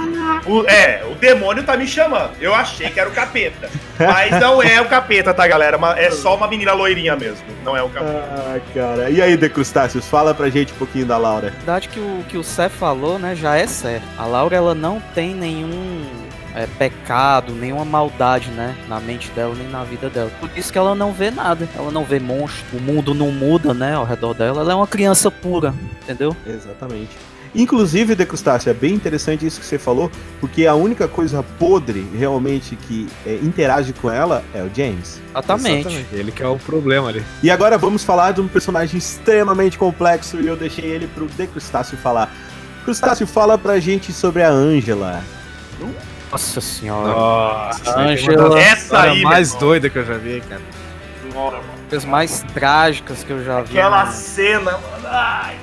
[0.47, 2.31] O- é, o demônio tá me chamando.
[2.41, 3.69] Eu achei que era o capeta.
[3.99, 5.79] Mas não é o capeta, tá, galera?
[5.97, 7.45] É só uma menina loirinha mesmo.
[7.65, 8.25] Não é o capeta.
[8.31, 9.11] Ah, cara.
[9.11, 11.47] E aí, Decrustáceos, fala pra gente um pouquinho da Laura.
[11.51, 14.05] Na verdade que o que o Seth falou, né, já é certo.
[14.19, 16.05] A Laura ela não tem nenhum
[16.55, 20.31] é, pecado, nenhuma maldade, né, na mente dela nem na vida dela.
[20.41, 21.69] Por isso que ela não vê nada.
[21.77, 22.77] Ela não vê monstro.
[22.77, 24.61] O mundo não muda, né, ao redor dela.
[24.61, 26.37] Ela é uma criança pura, entendeu?
[26.47, 27.11] Exatamente.
[27.57, 32.77] Inclusive, Decrustáceo, é bem interessante isso que você falou, porque a única coisa podre realmente
[32.77, 35.21] que é, interage com ela é o James.
[35.31, 36.07] Exatamente.
[36.13, 37.25] Ele que é o problema ali.
[37.43, 41.97] E agora vamos falar de um personagem extremamente complexo e eu deixei ele pro Decrustáceo
[41.97, 42.31] falar.
[42.85, 45.25] Crustáceo, fala pra gente sobre a Angela.
[46.31, 47.13] Nossa senhora.
[47.13, 48.61] Nossa, Ângela.
[48.61, 50.61] Essa aí, mais doida que eu já vi, cara.
[51.95, 53.79] As mais trágicas que eu já vi.
[53.79, 54.13] Aquela né?
[54.13, 55.07] cena, mano.
[55.07, 55.57] Ai,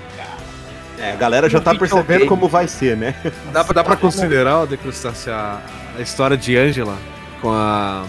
[1.00, 3.16] É, a galera já No tá percebendo como vai ser, né?
[3.52, 5.60] Dá, pra- dá pra considerar, o Decrustáceo, a,
[5.98, 6.98] a história de Angela
[7.42, 8.04] com a.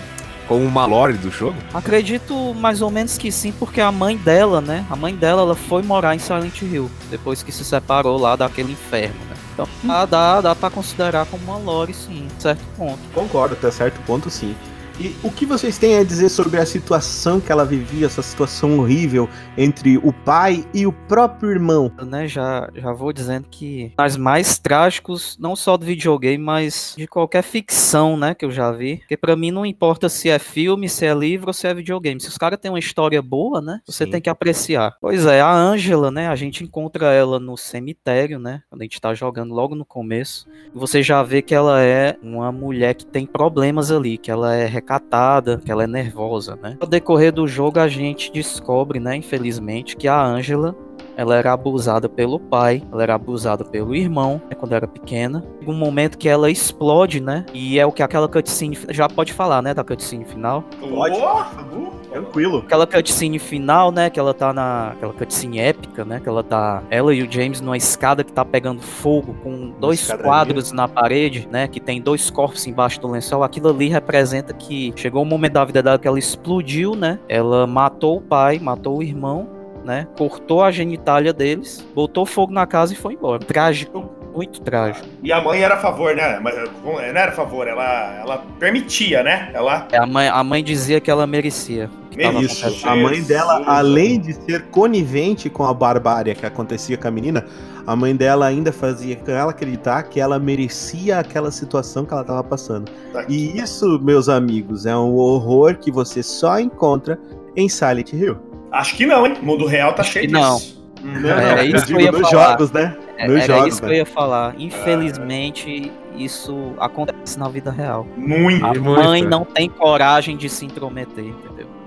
[0.46, 1.56] com o Mallory do jogo?
[1.72, 4.84] Acredito mais ou menos que sim, porque a mãe dela, né?
[4.90, 8.72] A mãe dela, ela foi morar em Silent Hill, depois que se separou lá daquele
[8.72, 9.36] inferno, né?
[9.54, 12.98] Então dá, dá, dá pra considerar como uma lore, sim, certo ponto.
[13.14, 14.54] Concordo, até certo ponto sim.
[14.98, 18.78] E o que vocês têm a dizer sobre a situação que ela vivia, essa situação
[18.78, 19.28] horrível
[19.58, 21.90] entre o pai e o próprio irmão?
[22.06, 27.08] Né, já, já vou dizendo que as mais trágicos, não só do videogame, mas de
[27.08, 28.98] qualquer ficção, né, que eu já vi.
[28.98, 32.20] Porque pra mim não importa se é filme, se é livro ou se é videogame.
[32.20, 34.12] Se os caras têm uma história boa, né, você Sim.
[34.12, 34.96] tem que apreciar.
[35.00, 39.00] Pois é, a Angela, né, a gente encontra ela no cemitério, né, quando a gente
[39.00, 40.46] tá jogando logo no começo.
[40.72, 44.83] Você já vê que ela é uma mulher que tem problemas ali, que ela é
[44.84, 46.76] recatada, que ela é nervosa, né.
[46.80, 50.76] No decorrer do jogo a gente descobre, né, infelizmente, que a Angela
[51.16, 55.44] ela era abusada pelo pai, ela era abusada pelo irmão, né, quando era pequena.
[55.66, 57.46] Um momento que ela explode, né?
[57.54, 60.64] E é o que aquela cutscene já pode falar, né, da cutscene final.
[60.80, 61.18] Pode.
[61.18, 61.93] Pode.
[62.14, 62.58] Tranquilo.
[62.58, 66.82] Aquela cutscene final, né, que ela tá na aquela cutscene épica, né, que ela tá
[66.88, 71.48] ela e o James numa escada que tá pegando fogo com dois quadros na parede,
[71.50, 73.42] né, que tem dois corpos embaixo do lençol.
[73.42, 77.18] Aquilo ali representa que chegou um momento da vida dela que ela explodiu, né?
[77.28, 80.08] Ela matou o pai, matou o irmão né?
[80.16, 83.38] Cortou a genitália deles, botou fogo na casa e foi embora.
[83.38, 85.06] Trágico, muito trágico.
[85.22, 86.40] E a mãe era a favor, né?
[86.42, 89.50] Mas, Não era a favor, ela, ela permitia, né?
[89.52, 89.86] Ela.
[89.92, 91.88] A mãe, a mãe dizia que ela merecia.
[92.16, 92.64] Tava Isso.
[92.66, 92.90] acontecendo.
[92.90, 93.68] A mãe dela, Jesus.
[93.68, 97.44] além de ser conivente com a barbárie que acontecia com a menina,
[97.86, 102.22] a mãe dela ainda fazia com ela acreditar que ela merecia aquela situação que ela
[102.22, 102.90] estava passando.
[103.12, 107.18] Tá E isso, meus amigos, é um horror que você só encontra
[107.56, 108.36] em Silent Hill.
[108.72, 109.34] Acho que não, hein?
[109.40, 110.56] O mundo real tá cheio que não.
[110.56, 110.82] disso.
[111.04, 112.50] Não, É, não, isso eu que eu ia nos falar.
[112.50, 112.96] jogos, né?
[113.18, 113.92] É, Nos Era jogos, isso que né?
[113.92, 114.54] eu ia falar.
[114.58, 118.06] Infelizmente, isso acontece na vida real.
[118.16, 118.64] Muito.
[118.64, 119.02] A E muito.
[119.04, 121.32] mãe não tem coragem de se intrometer,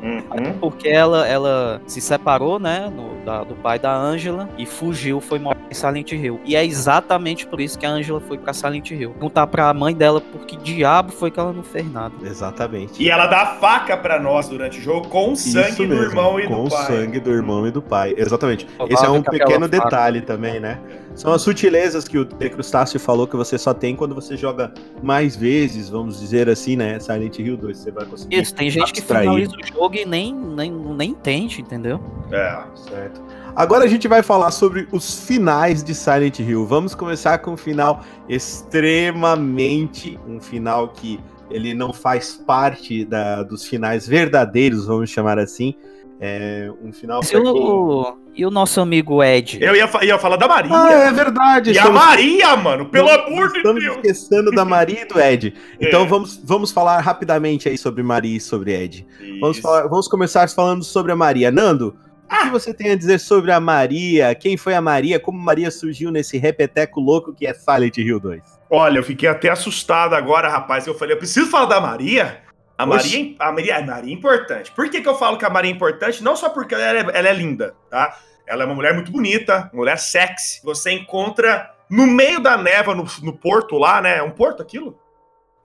[0.02, 0.54] Uhum.
[0.60, 5.38] Porque ela, ela se separou, né, no- da- do pai da Angela e fugiu, foi
[5.40, 6.40] morar em Silent Hill.
[6.46, 9.12] E é exatamente por isso que a Angela foi pra Silent Hill.
[9.12, 12.14] Perguntar pra mãe dela por que diabo foi que ela não fez nada.
[12.24, 13.02] Exatamente.
[13.04, 15.90] E ela dá a faca pra nós durante o jogo com o sangue Isso do
[15.90, 16.86] mesmo, irmão e com do o pai.
[16.86, 18.14] sangue do irmão e do pai.
[18.16, 18.66] Exatamente.
[18.66, 20.80] Provável Esse é um que pequeno faca- detalhe também, né?
[21.16, 24.72] São as sutilezas que o The Crustáceo falou que você só tem quando você joga
[25.02, 27.00] mais vezes, vamos dizer assim, né?
[27.00, 28.40] Silent Hill 2, você vai conseguir.
[28.40, 29.24] Isso, tem gente que abstrair.
[29.28, 32.00] finaliza o jogo nem, nem, nem entende, entendeu?
[32.32, 32.64] É.
[32.76, 33.22] Certo.
[33.56, 36.66] Agora a gente vai falar sobre os finais de Silent Hill.
[36.66, 40.20] Vamos começar com um final extremamente.
[40.28, 41.20] Um final que
[41.50, 45.74] ele não faz parte da- dos finais verdadeiros, vamos chamar assim.
[46.20, 47.22] É um final.
[47.24, 49.58] E pra quem- o, e o nosso amigo Ed?
[49.62, 50.72] Eu ia, ia falar da Maria.
[50.74, 51.72] Ah, é verdade.
[51.72, 53.96] e a estamos- Maria, mano, pelo amor de Estamos Deus.
[53.98, 55.54] esquecendo da Maria e do Ed.
[55.82, 56.08] Então É.
[56.08, 59.06] vamos, vamos falar rapidamente aí sobre Maria e sobre Ed.
[59.42, 61.50] Vamos, falar- vamos começar falando sobre a Maria.
[61.52, 61.96] Nando, o
[62.30, 62.44] Ah!
[62.46, 64.34] que você tem a dizer sobre a Maria?
[64.36, 65.20] Quem foi a Maria?
[65.20, 68.42] Como Maria surgiu nesse repeteco louco que é Silent Hill 2?
[68.70, 70.86] Olha, eu fiquei até assustado agora, rapaz.
[70.86, 72.40] Eu falei, eu preciso falar da Maria.
[72.78, 73.36] A Oxi.
[73.36, 74.72] Maria, a Maria, a Maria é importante.
[74.72, 76.24] Por que, que eu falo que a Maria é importante?
[76.24, 78.18] Não só porque ela é, ela é linda, tá?
[78.46, 80.62] Ela é uma mulher muito bonita, uma mulher sexy.
[80.64, 84.18] Você encontra no meio da neva, no, no porto lá, né?
[84.18, 85.00] É um porto aquilo?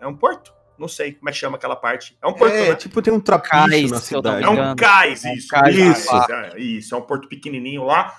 [0.00, 0.52] É um porto?
[0.78, 2.16] Não sei como é que chama aquela parte.
[2.20, 2.74] É um porto, é, né?
[2.74, 4.44] tipo, tem um trapiche Cais, na cidade.
[4.44, 5.48] É um cais, É um isso.
[5.48, 8.12] cais isso, é, isso, é um porto pequenininho lá.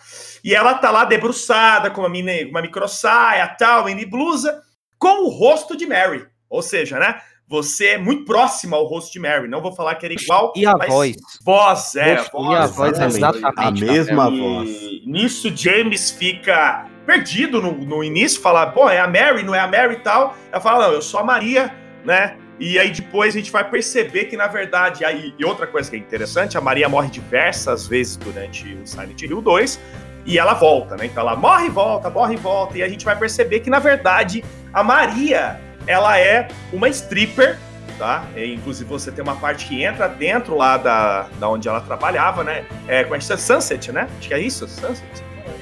[0.44, 4.62] E ela tá lá debruçada com uma, mini, uma micro saia, tal, mini blusa,
[4.98, 6.26] com o rosto de Mary.
[6.50, 7.20] Ou seja, né?
[7.54, 9.48] Você é muito próximo ao rosto de Mary.
[9.48, 10.52] Não vou falar que era igual.
[10.56, 11.16] E a mas voz?
[11.46, 12.16] Voz, é.
[12.16, 13.56] Rosto e a voz é Exatamente.
[13.56, 14.70] A mesma E voz.
[15.06, 19.68] nisso, James fica perdido no, no início, fala, pô, é a Mary, não é a
[19.68, 20.36] Mary e tal.
[20.52, 21.72] Ela fala, não, eu sou a Maria,
[22.04, 22.38] né?
[22.60, 25.96] E aí depois a gente vai perceber que, na verdade, aí, e outra coisa que
[25.96, 29.80] é interessante, a Maria morre diversas vezes durante o Silent Hill 2,
[30.26, 31.06] e ela volta, né?
[31.06, 33.78] Então ela morre e volta, morre e volta, e a gente vai perceber que, na
[33.78, 37.58] verdade, a Maria, ela é uma stripper,
[37.98, 38.26] tá?
[38.36, 42.44] E, inclusive você tem uma parte que entra dentro lá da, da onde ela trabalhava,
[42.44, 42.66] né?
[42.88, 43.40] É, como é que chama?
[43.40, 44.08] Sunset, né?
[44.20, 45.04] Acho que é isso, Sunset.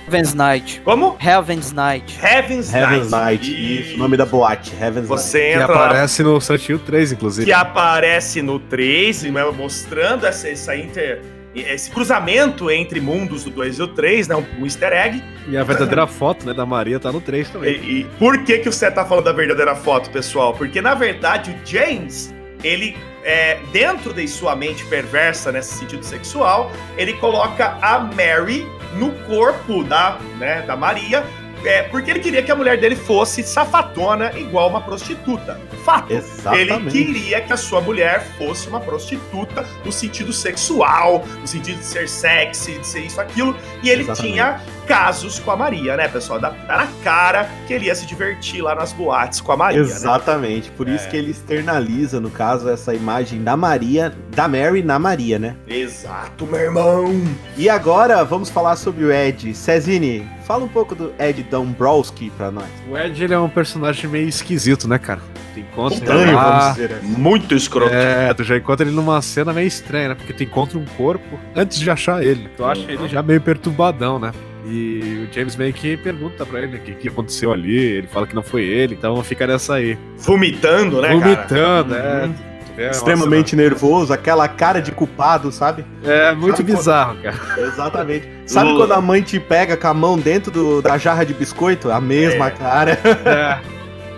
[0.07, 0.81] Heaven's Night.
[0.83, 1.15] Como?
[1.23, 2.19] Heaven's Night.
[2.21, 3.49] Heaven's, Heaven's Night.
[3.49, 3.81] Night.
[3.81, 4.71] Isso, o nome da boate.
[4.75, 5.21] Heaven's Night.
[5.21, 7.45] Você Que entra lá, aparece no Silent Hill 3, inclusive.
[7.45, 11.21] que aparece no 3, né, mostrando essa, essa inter,
[11.55, 14.35] esse cruzamento entre mundos do 2 e o 3, né?
[14.35, 15.23] Um, um easter egg.
[15.47, 17.73] E a verdadeira foto né, da Maria tá no 3 E, também.
[17.75, 20.53] e por que, que você tá falando da verdadeira foto, pessoal?
[20.53, 26.71] Porque, na verdade, o James, ele, é, dentro de sua mente perversa, nesse sentido sexual,
[26.97, 31.23] ele coloca a Mary no corpo da, né, da Maria,
[31.63, 35.59] é, porque ele queria que a mulher dele fosse safatona igual uma prostituta.
[35.85, 36.11] Fato.
[36.11, 36.91] Ele Exatamente.
[36.91, 42.09] queria que a sua mulher fosse uma prostituta no sentido sexual, no sentido de ser
[42.09, 43.55] sexy, de ser isso, aquilo.
[43.83, 44.33] E ele Exatamente.
[44.33, 46.37] tinha casos com a Maria, né, pessoal?
[46.37, 49.87] Tá na cara que ele ia se divertir lá nas boates com a Maria, né?
[49.87, 54.99] Exatamente, por isso que ele externaliza, no caso, essa imagem da Maria, da Mary na
[54.99, 55.55] Maria, né?
[55.65, 57.23] Exato, meu irmão.
[57.55, 59.55] E agora vamos falar sobre o Ed.
[59.55, 62.67] Cezine, fala um pouco do Ed Dombrowski pra nós.
[62.89, 65.21] O Ed ele é um personagem meio esquisito, né, cara?
[65.53, 67.07] Tu encontra ele Estranho, lá, vamos dizer assim.
[67.07, 67.93] Muito escroto.
[67.93, 70.15] É, tu já encontra ele numa cena meio estranha, né?
[70.15, 72.49] Porque tu encontra um corpo antes de achar ele.
[72.57, 74.33] Tu acha ele já meio perturbadão, né?
[74.71, 77.75] E o James meio que pergunta pra ele né, o que, que aconteceu ali.
[77.77, 79.97] Ele fala que não foi ele, então fica nessa aí.
[80.17, 82.21] Vomitando, né, Vomitando, cara?
[82.23, 82.25] é.
[82.25, 82.33] Uhum.
[82.73, 85.83] Vê, Extremamente nervoso, aquela cara de culpado, sabe?
[86.01, 87.37] nossa, É muito Sabe quando- bizarro, cara.
[87.67, 88.29] Exatamente.
[88.45, 91.91] Sabe quando a mãe te pega com a mão dentro do- da jarra de biscoito?
[91.91, 92.51] A mesma É.
[92.51, 92.91] cara.
[93.25, 93.59] É.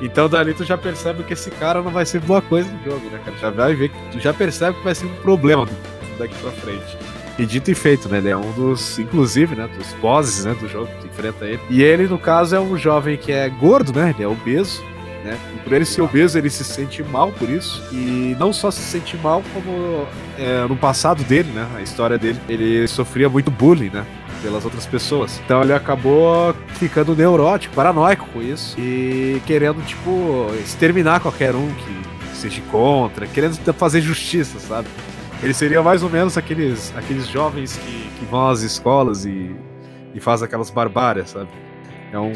[0.03, 3.09] Então dali tu já percebe que esse cara não vai ser boa coisa no jogo,
[3.09, 3.37] né, cara?
[3.41, 5.67] Já vai ver que tu já percebe que vai ser um problema
[6.19, 6.95] daqui pra frente.
[7.37, 8.19] E dito e feito, né?
[8.19, 11.59] Ele é um dos, inclusive, né, dos bosses, né, do jogo que enfrenta ele.
[11.69, 14.13] E ele, no caso, é um jovem que é gordo, né?
[14.15, 14.83] Ele é obeso,
[15.23, 15.37] né?
[15.55, 17.83] E por ele ser obeso, ele se sente mal por isso.
[17.91, 20.05] E não só se sente mal, como
[20.37, 21.67] é, no passado dele, né?
[21.75, 24.05] A história dele, ele sofria muito bullying, né?
[24.43, 25.39] pelas outras pessoas.
[25.45, 32.35] Então ele acabou ficando neurótico, paranoico com isso e querendo, tipo, exterminar qualquer um que
[32.35, 34.89] seja contra, querendo fazer justiça, sabe?
[35.43, 39.55] Ele seria mais ou menos aqueles, aqueles jovens que, que vão às escolas e,
[40.13, 41.49] e fazem aquelas barbárias, sabe?
[42.11, 42.31] É um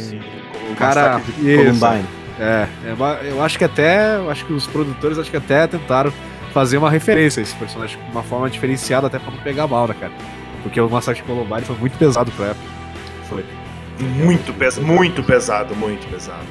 [0.72, 1.22] o cara.
[1.40, 1.80] Isso.
[1.80, 2.06] Columbine.
[2.40, 4.18] É, é eu acho que até.
[4.18, 6.12] eu acho que os produtores acho que até tentaram
[6.54, 9.88] fazer uma referência a esse personagem de uma forma diferenciada, até pra não pegar mal,
[9.88, 10.14] né, cara?
[10.64, 12.66] Porque o Massacre de Columbine foi muito pesado pra época.
[13.30, 13.46] Foi.
[14.00, 16.46] Muito pesado, muito pesado, muito pesado.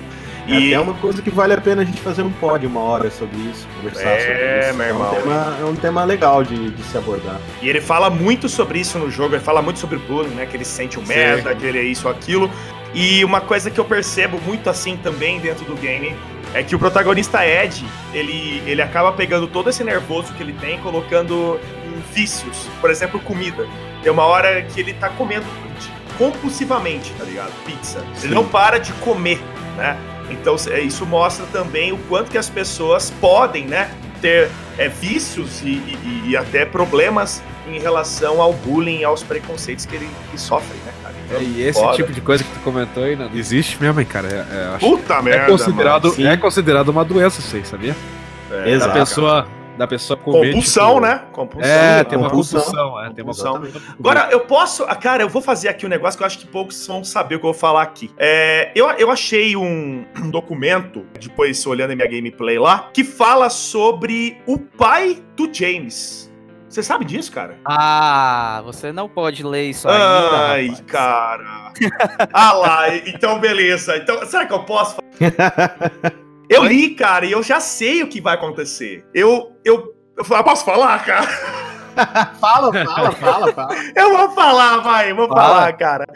[0.47, 3.11] E é uma coisa que vale a pena a gente fazer um pod uma hora
[3.11, 4.75] sobre isso, conversar É, sobre isso.
[4.79, 5.07] meu irmão.
[5.07, 7.41] É um tema, é um tema legal de, de se abordar.
[7.61, 10.47] E ele fala muito sobre isso no jogo, ele fala muito sobre bullying, né?
[10.47, 11.15] Que ele se sente um Sim.
[11.15, 12.51] merda, que ele é isso ou aquilo.
[12.95, 16.15] E uma coisa que eu percebo muito assim também dentro do game
[16.55, 20.77] é que o protagonista Ed, ele, ele acaba pegando todo esse nervoso que ele tem,
[20.77, 22.69] e colocando em vícios.
[22.81, 23.67] Por exemplo, comida.
[24.03, 25.45] Tem uma hora que ele tá comendo
[26.17, 27.53] compulsivamente, tá ligado?
[27.65, 28.03] Pizza.
[28.23, 29.41] Ele não para de comer,
[29.77, 29.97] né?
[30.31, 33.91] Então é, isso mostra também o quanto que as pessoas podem, né?
[34.21, 39.85] Ter é, vícios e, e- e até problemas em relação ao bullying e aos preconceitos
[39.87, 41.15] que ele que sofre, né, cara?
[41.27, 41.97] Então, e esse foda.
[41.97, 44.29] tipo de coisa que tu comentou aí, não existe mesmo, hein, cara?
[44.29, 45.47] É, é, Puta é merda.
[45.47, 46.27] considerado, Sim.
[46.27, 47.95] é considerado uma doença isso aí, sabia?
[48.51, 48.63] mano.
[48.65, 48.93] É, Exato.
[48.95, 51.23] Da pessoa, da pessoa comer, Compulsão, tipo- né?
[51.33, 51.71] Compulsão.
[51.71, 52.61] É, tem uma Compulsão.
[52.61, 53.53] compulsão, é, tem uma Compulsão.
[53.55, 53.83] compulsão.
[53.99, 54.85] Agora, eu posso.
[54.85, 57.37] ah, Cara, eu vou fazer aqui um negócio que eu acho que poucos vão saber
[57.37, 58.11] o que eu vou falar aqui.
[58.19, 63.49] É, eu, eu achei um, um documento, depois olhando a minha gameplay lá, que fala
[63.51, 66.27] sobre o pai do James.
[66.69, 67.57] Você sabe disso, cara?
[67.65, 70.05] Ah, você não pode ler isso ainda.
[70.49, 70.81] Ai, rapaz.
[70.87, 71.73] cara.
[72.33, 73.97] ah lá, então beleza.
[73.97, 74.97] Então, será que eu posso?
[76.49, 79.05] eu li, cara, e eu já sei o que vai acontecer.
[79.15, 79.53] Eu.
[79.65, 81.27] Eu, eu posso falar, cara?
[82.41, 83.75] fala, fala, fala, fala.
[83.95, 85.41] Eu vou falar, vai, eu vou Fala.
[85.41, 86.07] falar, cara.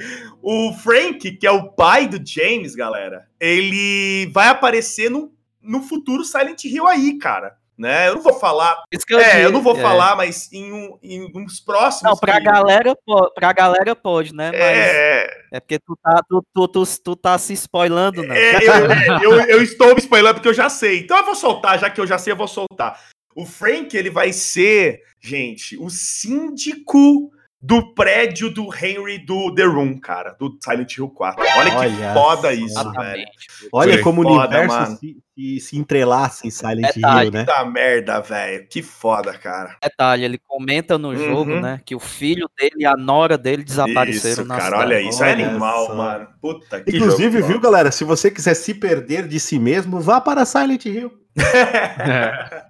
[0.42, 6.24] O Frank, que é o pai do James, galera, ele vai aparecer no, no futuro
[6.24, 7.56] Silent Hill aí, cara.
[7.80, 8.08] Né?
[8.10, 8.82] Eu não vou falar.
[9.08, 9.80] Eu é, eu não vou é.
[9.80, 12.02] falar, mas em, um, em uns próximos.
[12.12, 12.94] Não, pra que- galera,
[13.34, 14.50] pra galera pode, né?
[14.52, 18.38] Mas é, É, porque tu tá, tu, tu, tu, tu tá se spoilando, né?
[18.38, 20.98] é, eu, eu, eu estou me spoilando porque eu já sei.
[21.00, 23.00] Então eu vou soltar, já que eu já sei, eu vou soltar.
[23.34, 27.30] O Frank, ele vai ser, gente, o síndico
[27.62, 31.44] do prédio do Henry do The Room, cara, do Silent Hill 4.
[31.58, 32.52] Olha, que Olha foda só.
[32.54, 33.24] isso, velho.
[33.72, 34.96] Olha Foi como o foda, universo mano.
[35.36, 37.26] se, se, entrelaça em Silent Detalhe.
[37.26, 37.44] Hill, né?
[37.44, 38.66] Puta merda, velho.
[38.70, 39.76] Que foda, cara.
[39.82, 41.16] Detalhe, ele comenta no Uhum.
[41.16, 44.64] jogo, né, que o filho dele e a nora dele desapareceram isso, na cara.
[44.76, 44.82] cidade.
[44.84, 45.22] Olha isso.
[45.24, 45.94] É Olha animal, só.
[45.94, 46.28] mano.
[46.40, 47.90] Puta que Inclusive, jogo viu, galera?
[47.92, 51.12] Se você quiser se perder de si mesmo, vá para Silent Hill.
[51.36, 52.62] É.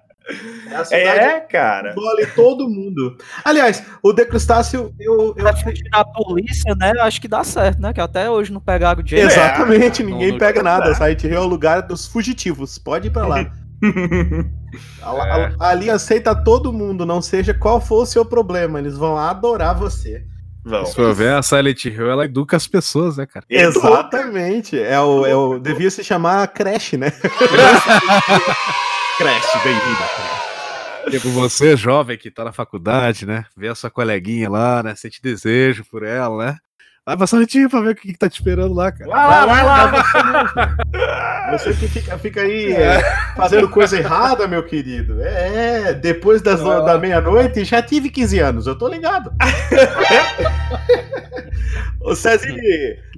[0.69, 1.93] É a cidade É, cara.
[1.93, 3.17] que engole todo mundo.
[3.43, 7.91] Aliás, o Decrustáceo, eu, eu Pra fugir da polícia, né, acho que dá certo, né,
[7.93, 9.25] que até hoje não pegaram o James.
[9.33, 10.05] Exatamente, É.
[10.05, 10.89] ninguém pega nada.
[10.91, 10.93] é.
[10.93, 12.77] Silent Hill é o lugar dos fugitivos.
[12.77, 13.51] Pode ir pra lá.
[15.01, 15.09] A-
[15.59, 18.79] a- Ali aceita todo mundo, não seja qual for o seu problema.
[18.79, 20.23] Eles vão adorar você.
[20.63, 20.89] Vamos.
[20.89, 23.43] Se for ver, a Silent Hill, ela educa as pessoas, né, cara?
[23.49, 24.77] Exatamente.
[24.79, 27.11] É o, é o, devia se chamar creche, né?
[29.17, 30.07] creche, bem-vinda.
[30.15, 30.51] creche.
[31.09, 33.45] Tipo, você, jovem, que tá na faculdade, né?
[33.57, 34.95] Vê a sua coleguinha lá, né?
[34.95, 36.57] Sente desejo por ela, né?
[37.15, 39.09] Vai pra Hill pra ver o que, que tá te esperando lá, cara.
[39.09, 41.51] Vai lá, vai lá.
[41.51, 43.01] Você que fica, fica aí é,
[43.35, 45.21] fazendo coisa errada, meu querido.
[45.21, 49.31] É, depois das, da meia-noite já tive 15 anos, eu tô ligado.
[52.01, 52.57] Ô Cezinho,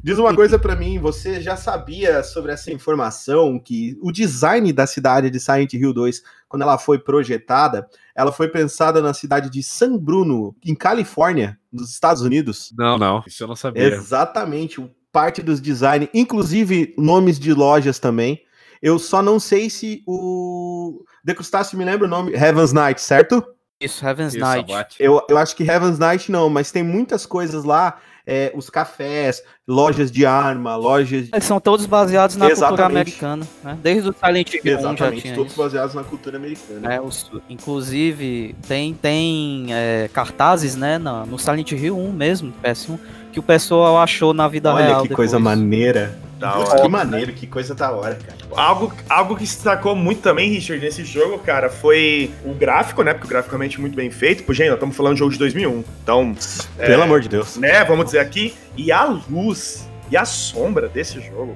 [0.03, 4.86] diz uma coisa pra mim, você já sabia sobre essa informação que o design da
[4.86, 9.63] cidade de Silent Hill 2, quando ela foi projetada, ela foi pensada na cidade de
[9.63, 12.71] San Bruno, em Califórnia, nos Estados Unidos?
[12.77, 13.23] Não, não.
[13.27, 13.83] Isso eu não sabia.
[13.83, 18.41] Exatamente, o- parte dos design, inclusive nomes de lojas também.
[18.82, 23.43] Eu só não sei se o Decrustáceo me lembra o nome, Heaven's Night, certo?
[23.80, 24.71] Isso, Heaven's Isso, Night.
[24.71, 24.95] abate.
[24.99, 29.43] Eu, eu acho que Heaven's Night não, mas tem muitas coisas lá, é, os cafés,
[29.67, 31.30] lojas de arma, lojas de...
[31.34, 32.89] Eles são todos baseados na cultura Exatamente.
[33.26, 33.78] americana, né?
[33.84, 35.61] Desde o Silent Hill 1 já Exatamente, tinha todos isso.
[35.61, 36.93] baseados na cultura americana.
[36.93, 42.57] É, os- inclusive, tem, tem é, cartazes, né, na- no Silent Hill 1 mesmo, do
[42.61, 42.97] PS1,
[43.34, 45.01] que o pessoal achou na vida Olha real.
[45.01, 45.57] que coisa depois.
[45.57, 46.17] maneira.
[46.39, 46.81] Da hora.
[46.81, 48.38] que maneiro, que coisa da hora, cara.
[48.61, 53.13] Algo, algo que se destacou muito também, Richard, nesse jogo, cara, foi o gráfico, né?
[53.13, 54.43] Porque o gráfico é realmente muito bem feito.
[54.43, 55.84] Pô, gente, nós estamos falando de jogo de 2001.
[56.03, 56.36] Então,
[56.77, 57.55] Pelo amor de Deus.
[57.55, 58.53] né, vamos dizer aqui.
[58.75, 61.55] E a luz e a sombra desse jogo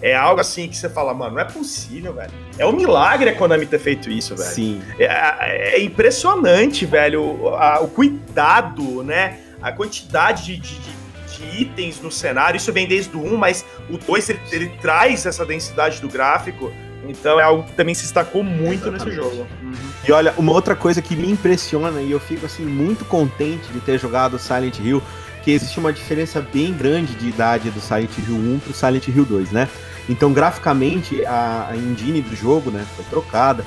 [0.00, 2.32] é algo assim que você fala, mano, não é possível, velho.
[2.58, 4.48] É um milagre a Konami ter feito isso, velho.
[4.50, 4.80] Sim.
[4.98, 9.38] É, é impressionante, velho, o, a- o cuidado, né?
[9.60, 11.03] A quantidade de, de-
[11.36, 12.56] de- itens no cenário.
[12.56, 16.72] Isso vem desde o 1, mas o 2 ele, ele traz essa densidade do gráfico.
[17.06, 19.16] Então é algo que também se destacou muito nesse Exatamente.
[19.16, 19.46] jogo.
[19.62, 19.72] Uhum.
[20.08, 23.80] E olha, uma outra coisa que me impressiona e eu fico assim muito contente de
[23.80, 25.02] ter jogado Silent Hill,
[25.42, 29.24] que existe uma diferença bem grande de idade do Silent Hill 1 pro Silent Hill
[29.26, 29.68] 2, né?
[30.08, 33.64] Então, graficamente, a, a engine do jogo, né, foi trocada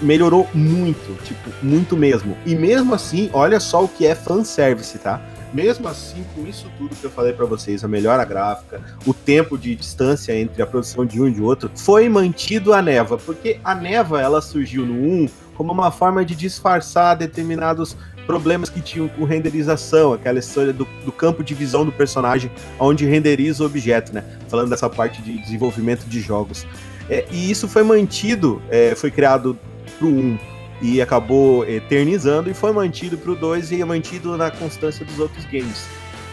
[0.00, 2.36] melhorou muito, tipo, muito mesmo.
[2.46, 5.20] E mesmo assim, olha só o que é fanservice, tá?
[5.52, 9.58] Mesmo assim, com isso tudo que eu falei para vocês, a melhora gráfica, o tempo
[9.58, 13.60] de distância entre a produção de um e de outro, foi mantido a neva, porque
[13.62, 17.96] a neva ela surgiu no 1 como uma forma de disfarçar determinados
[18.26, 23.04] problemas que tinham com renderização, aquela história do, do, campo de visão do personagem, onde
[23.04, 24.24] renderiza o objeto, né?
[24.48, 26.66] Falando dessa parte de desenvolvimento de jogos.
[27.10, 29.58] É, e isso foi mantido, é, foi criado
[29.98, 30.38] pro 1
[30.82, 35.44] e acabou eternizando e foi mantido pro 2 e é mantido na constância dos outros
[35.44, 35.86] games.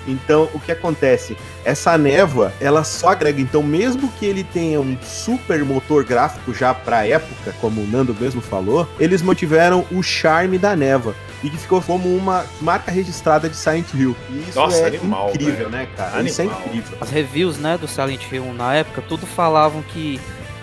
[0.08, 1.38] Então, o que acontece?
[1.64, 3.40] Essa névoa, ela só agrega.
[3.40, 8.16] Então, mesmo que ele tenha um super motor gráfico já pra época, como o Nando
[8.20, 11.14] mesmo falou, eles mantiveram o charme da névoa.
[11.44, 14.16] E que ficou como uma marca registrada de Silent Hill.
[14.30, 16.10] E isso Nossa, é animal, incrível, né, cara?
[16.12, 16.26] Animal.
[16.26, 16.98] Isso é incrível.
[17.00, 20.20] As reviews, né, do Silent Hill na época, tudo falavam que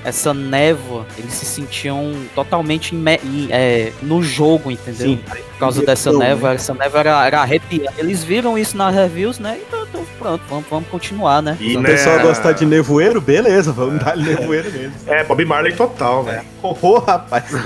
[0.06, 2.94] essa névoa, eles se sentiam totalmente
[3.50, 5.08] é, no jogo, entendeu?
[5.08, 5.20] Sim.
[5.26, 6.54] Por causa dessa névoa, né?
[6.54, 7.98] essa névoa era, era arrepiante.
[7.98, 9.58] Eles viram isso nas reviews, né?
[9.66, 11.56] Então, então pronto, vamos, vamos continuar, né?
[11.58, 14.94] E o né, pessoal gostar de nevoeiro, beleza, vamos dar nevoeiro mesmo.
[15.08, 16.44] É, Bob Marley total, né?
[16.62, 17.46] Oh, oh, rapaz.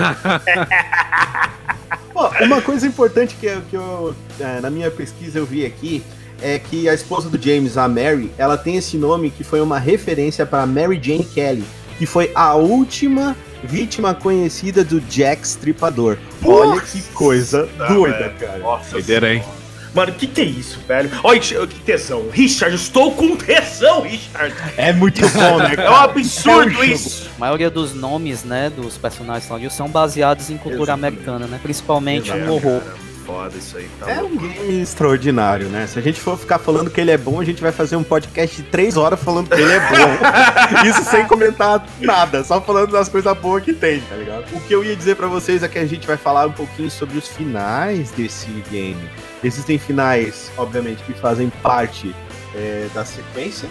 [2.14, 6.02] Pô, uma coisa importante que, eu, que eu, é, na minha pesquisa eu vi aqui
[6.40, 9.78] é que a esposa do James, a Mary, ela tem esse nome que foi uma
[9.78, 11.64] referência para Mary Jane Kelly,
[12.00, 16.16] que foi a última vítima conhecida do Jack Stripador.
[16.42, 18.56] Olha que coisa doida, cara.
[18.56, 19.44] Nossa, Doideira, hein?
[19.92, 21.10] Mano, que que é isso, velho?
[21.22, 22.30] Olha que tesão.
[22.32, 24.54] Richard, estou com tesão, Richard.
[24.78, 25.76] É muito bom, né?
[25.76, 25.88] Cara?
[25.88, 27.28] É um absurdo é um isso.
[27.36, 30.92] A maioria dos nomes, né, dos personagens são baseados em cultura Exato.
[30.92, 31.60] americana, né?
[31.62, 32.80] Principalmente no horror.
[32.80, 33.88] Cara foda isso aí.
[33.98, 35.86] Tá é um game extraordinário, né?
[35.86, 38.02] Se a gente for ficar falando que ele é bom, a gente vai fazer um
[38.02, 40.86] podcast de três horas falando que ele é bom.
[40.88, 44.44] isso sem comentar nada, só falando das coisas boas que tem, tá ligado?
[44.52, 46.90] O que eu ia dizer para vocês é que a gente vai falar um pouquinho
[46.90, 49.08] sobre os finais desse game.
[49.42, 52.14] Existem finais, obviamente, que fazem parte
[52.54, 53.68] é, da sequência.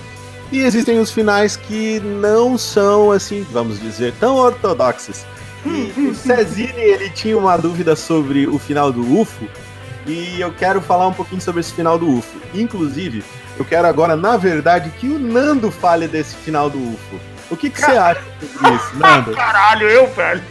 [0.51, 5.25] E existem os finais que não são, assim, vamos dizer, tão ortodoxos.
[5.65, 9.47] E o Cezine, ele tinha uma dúvida sobre o final do UFO,
[10.07, 12.39] e eu quero falar um pouquinho sobre esse final do UFO.
[12.53, 13.23] Inclusive,
[13.57, 17.19] eu quero agora, na verdade, que o Nando fale desse final do UFO.
[17.51, 18.21] O que, que você acha
[18.53, 19.31] sobre isso, Nando?
[19.35, 20.43] Caralho, eu, velho.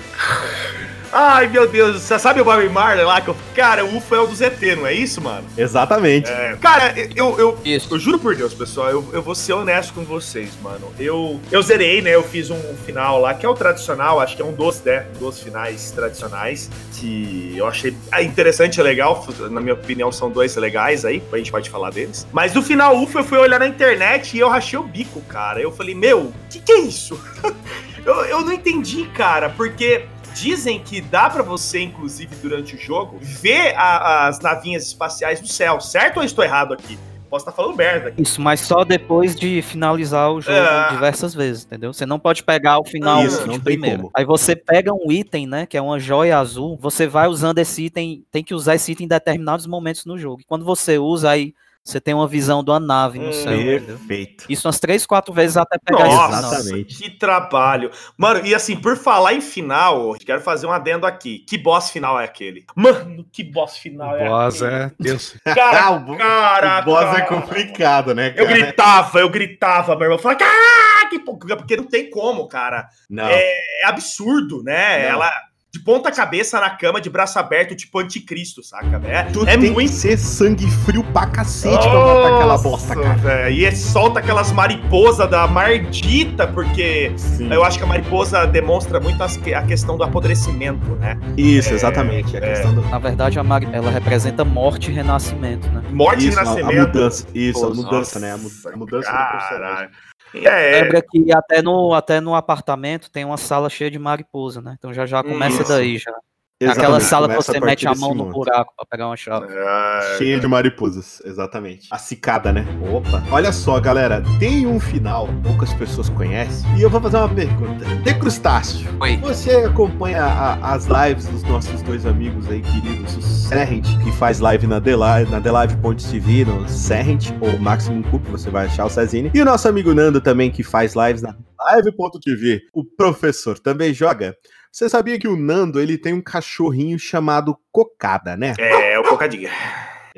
[1.13, 3.21] Ai, meu Deus, você sabe o Bob Marley lá?
[3.21, 5.47] Que eu, cara, o UFO é o do ZT, não é isso, mano?
[5.57, 6.31] Exatamente.
[6.31, 10.05] É, cara, eu, eu, eu, juro por Deus, pessoal, eu, eu vou ser honesto com
[10.05, 10.93] vocês, mano.
[10.99, 12.15] Eu, eu zerei, né?
[12.15, 15.07] Eu fiz um final lá, que é o tradicional, acho que é um dos, né?
[15.19, 19.27] Dos finais tradicionais, que eu achei interessante e legal.
[19.51, 22.27] Na minha opinião, são dois legais aí, a gente pode falar deles.
[22.33, 25.61] Mas no final UFO, eu fui olhar na internet e eu rachei o bico, cara.
[25.61, 27.19] Eu falei, meu, o que, que é isso?
[28.05, 30.05] eu, eu não entendi, cara, porque
[30.39, 35.49] Dizem que dá para você, inclusive, durante o jogo, ver a, as navinhas espaciais no
[35.49, 36.97] céu, certo ou estou errado aqui?
[37.29, 38.09] Posso estar falando merda.
[38.09, 38.23] Aqui.
[38.23, 40.91] Isso, mas só depois de finalizar o jogo é...
[40.91, 41.93] diversas vezes, entendeu?
[41.93, 44.03] Você não pode pegar o final Isso, não primeiro.
[44.03, 44.11] Como.
[44.15, 47.87] Aí você pega um item, né, que é uma joia azul, você vai usando esse
[47.87, 50.41] item, tem que usar esse item em determinados momentos no jogo.
[50.41, 51.53] E quando você usa aí
[51.89, 53.57] você tem uma visão de uma nave no hum, céu.
[53.57, 54.45] Perfeito.
[54.47, 56.95] Isso umas três, quatro vezes até pegar Nossa, Exatamente.
[56.97, 57.91] que trabalho.
[58.17, 61.39] Mano, e assim, por falar em final, quero fazer um adendo aqui.
[61.49, 62.67] Que boss final é aquele?
[62.77, 64.83] Mano, que boss final é boss aquele?
[64.83, 65.35] é Deus.
[65.45, 67.19] Cara, cara, o boss é cara.
[67.19, 68.43] é complicado, né, cara?
[68.43, 70.19] Eu gritava, eu gritava, meu irmão.
[70.19, 72.87] Falava, caraca, porque não tem como, cara.
[73.09, 73.25] Não.
[73.25, 75.05] É, é absurdo, né?
[75.05, 75.09] Não.
[75.09, 79.25] Ela de ponta cabeça na cama, de braço aberto, tipo anticristo, saca, né?
[79.25, 79.91] Tu é tem muito...
[79.91, 83.15] que ser sangue frio pra cacete Nossa, pra matar aquela bosta, cara.
[83.17, 83.69] Véio.
[83.69, 87.53] E solta aquelas mariposas da mardita, porque Sim.
[87.53, 91.19] eu acho que a mariposa demonstra muito a questão do apodrecimento, né?
[91.37, 92.35] Isso, é, exatamente.
[92.39, 92.63] A é...
[92.63, 92.81] do...
[92.89, 93.63] Na verdade, a mar...
[93.75, 95.83] ela representa morte e renascimento, né?
[95.91, 96.79] Morte isso, e renascimento.
[96.79, 98.33] A, a mudança, isso, Pô, a mudança, nossa, né?
[98.33, 99.89] A, mudança do personagem.
[100.35, 100.83] É.
[100.83, 104.77] Lembra que até no, até no apartamento tem uma sala cheia de mariposa, né?
[104.79, 105.73] Então já já começa Isso.
[105.73, 106.13] daí já.
[106.61, 109.47] Exatamente, Aquela sala que você mete a mão no buraco pra pegar uma chave.
[109.49, 110.17] É...
[110.19, 111.87] Cheia de mariposas, exatamente.
[111.89, 112.67] A cicada, né?
[112.93, 113.23] Opa.
[113.31, 117.85] Olha só, galera, tem um final, poucas pessoas conhecem, e eu vou fazer uma pergunta.
[117.85, 119.19] De Crustáceo, Oi.
[119.19, 124.41] você acompanha a, as lives dos nossos dois amigos aí, queridos, o Serrent, que faz
[124.41, 128.91] live na The Live, na TheLive.tv, no Serrent, ou Maximum Cup, você vai achar o
[128.91, 132.63] Cezine, e o nosso amigo Nando também, que faz lives na Live.tv.
[132.75, 134.35] O professor também joga.
[134.73, 138.55] Você sabia que o Nando ele tem um cachorrinho chamado Cocada, né?
[138.59, 139.51] É, é o Cocadinha.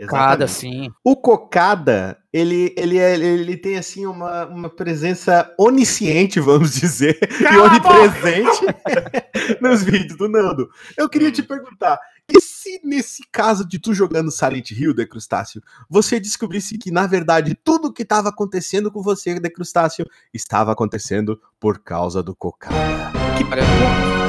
[0.08, 0.90] Cada, sim.
[1.04, 7.44] O Cocada, ele, ele, é- ele tem assim uma, uma presença onisciente, vamos dizer, e
[7.44, 8.60] Cala a onipresente
[9.60, 10.70] nos vídeos do Nando.
[10.96, 11.98] Eu queria te perguntar,
[12.32, 17.06] e se nesse caso de tu jogando Silent Hill, De Crustáceo, você descobrisse que na
[17.06, 22.74] verdade tudo que estava acontecendo com você, De Crustáceo, estava acontecendo por causa do Cocada?
[23.36, 24.19] Que pra-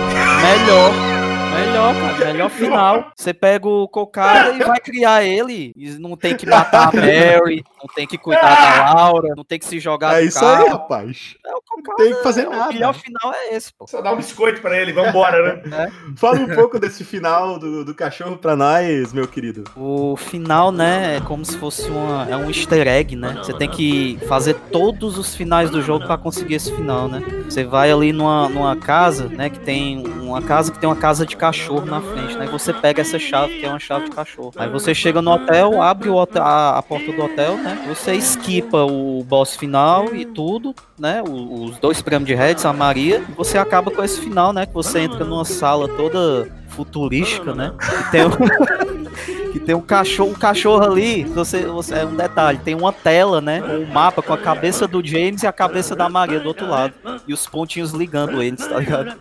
[0.41, 1.20] Melhor.
[1.51, 2.25] Melhor, cara.
[2.31, 3.11] Melhor final.
[3.15, 5.73] Você pega o cocada e vai criar ele.
[5.75, 9.59] E não tem que matar a Mary, não tem que cuidar da Laura, não tem
[9.59, 10.63] que se jogar É isso carro.
[10.63, 11.35] aí, rapaz.
[11.45, 11.97] É o cocada.
[11.97, 12.69] Tem que fazer é, nada.
[12.69, 13.85] O melhor final é esse, pô.
[13.87, 15.91] Só dá um biscoito pra ele, vambora, né?
[16.15, 19.63] Fala um pouco desse final do, do cachorro pra nós, meu querido.
[19.75, 23.35] O final, né, é como se fosse uma, é um easter egg, né?
[23.37, 27.21] Você tem que fazer todos os finais do jogo pra conseguir esse final, né?
[27.45, 31.25] Você vai ali numa, numa casa, né, que tem uma casa que tem uma casa
[31.25, 32.45] de cachorro na frente, né?
[32.51, 34.51] Você pega essa chave, que é uma chave de cachorro.
[34.55, 37.83] Aí você chega no hotel, abre o hotel- a, a porta do hotel, né?
[37.89, 41.21] Você esquipa o boss final e tudo, né?
[41.27, 44.65] o- Os dois prêmios de Reds, a Maria, e você acaba com esse final, né?
[44.67, 47.73] Que você entra numa sala toda futurística, né?
[48.05, 48.31] Que tem um,
[49.51, 53.41] que tem um cachorro, um cachorro ali, você, você, é um detalhe, tem uma tela,
[53.41, 53.61] né?
[53.61, 56.67] Com um mapa com a cabeça do James e a cabeça da Maria do outro
[56.69, 56.93] lado.
[57.27, 59.15] E os pontinhos ligando eles, tá ligado?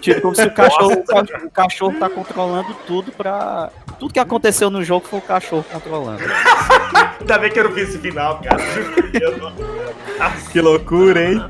[0.00, 3.70] Tipo, como se o cachorro, o ca- o cachorro tá controlando tudo pra.
[3.98, 6.22] Tudo que aconteceu no jogo foi o cachorro controlando.
[7.20, 8.62] Ainda bem que eu não vi esse final, cara.
[10.52, 11.44] Que loucura, hein?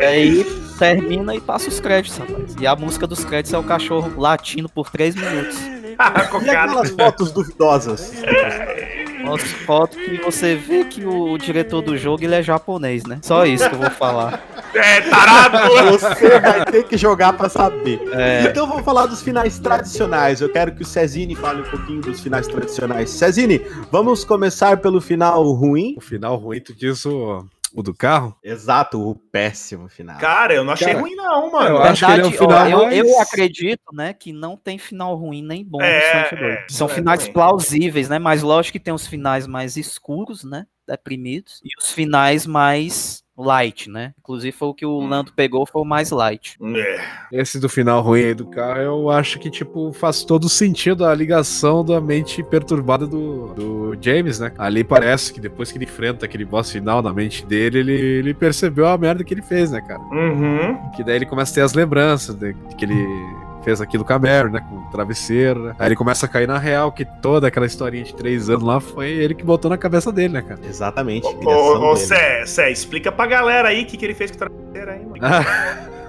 [0.00, 0.44] E aí
[0.78, 2.56] termina e passa os créditos, rapaz.
[2.58, 5.58] E a música dos créditos é o cachorro latindo por 3 minutos.
[5.60, 5.96] E
[6.28, 6.62] Cocada.
[6.62, 8.12] aquelas fotos duvidosas?
[9.22, 13.18] Mostra foto que você vê que o diretor do jogo ele é japonês, né?
[13.22, 14.42] Só isso que eu vou falar.
[14.74, 15.58] É, tarado!
[15.92, 18.00] Você vai ter que jogar pra saber.
[18.12, 18.44] É.
[18.48, 20.40] Então vamos falar dos finais tradicionais.
[20.40, 23.10] Eu quero que o Cezine fale um pouquinho dos finais tradicionais.
[23.10, 23.60] Cezine,
[23.90, 25.94] vamos começar pelo final ruim?
[25.96, 27.44] O final ruim, tu diz o,
[27.74, 28.36] o do carro?
[28.42, 30.18] Exato, o péssimo final.
[30.18, 31.78] Cara, eu não achei Cara, ruim, não, eu mano.
[31.78, 34.56] acho que ele é o Verdade, final ó, eu, mais- eu acredito, né, que não
[34.56, 36.38] tem final ruim nem bom É, Hill.
[36.48, 37.32] é, São é finais também.
[37.32, 38.18] plausíveis, né?
[38.18, 40.66] Mas lógico que tem os finais mais escuros, né?
[40.86, 41.60] Deprimidos.
[41.64, 44.12] E os finais mais light, né?
[44.18, 45.08] Inclusive foi o que o Hum.
[45.08, 46.56] Lando pegou, foi o mais light.
[46.62, 47.00] É.
[47.32, 51.14] Esse do final ruim aí do carro, eu acho que, tipo, faz todo sentido a
[51.14, 54.52] ligação da mente perturbada do, do James, né?
[54.58, 58.34] Ali parece que depois que ele enfrenta aquele boss final na mente dele, ele, ele
[58.34, 60.00] percebeu a merda que ele fez, né, cara?
[60.00, 60.90] Uhum.
[60.94, 63.06] Que daí ele começa a ter as lembranças de, de que ele
[63.64, 64.60] fez aquilo com a Mary, né?
[64.68, 65.74] Com o travesseiro, né?
[65.78, 68.80] Aí ele começa a cair na real que toda aquela historinha de três anos lá
[68.80, 70.60] foi ele que botou na cabeça dele, né, cara?
[70.64, 71.26] Exatamente.
[71.26, 71.96] Ô.
[71.96, 75.04] Sé, Sé, explica pra galera aí o que, que ele fez com o travesseiro aí,
[75.06, 75.22] mano.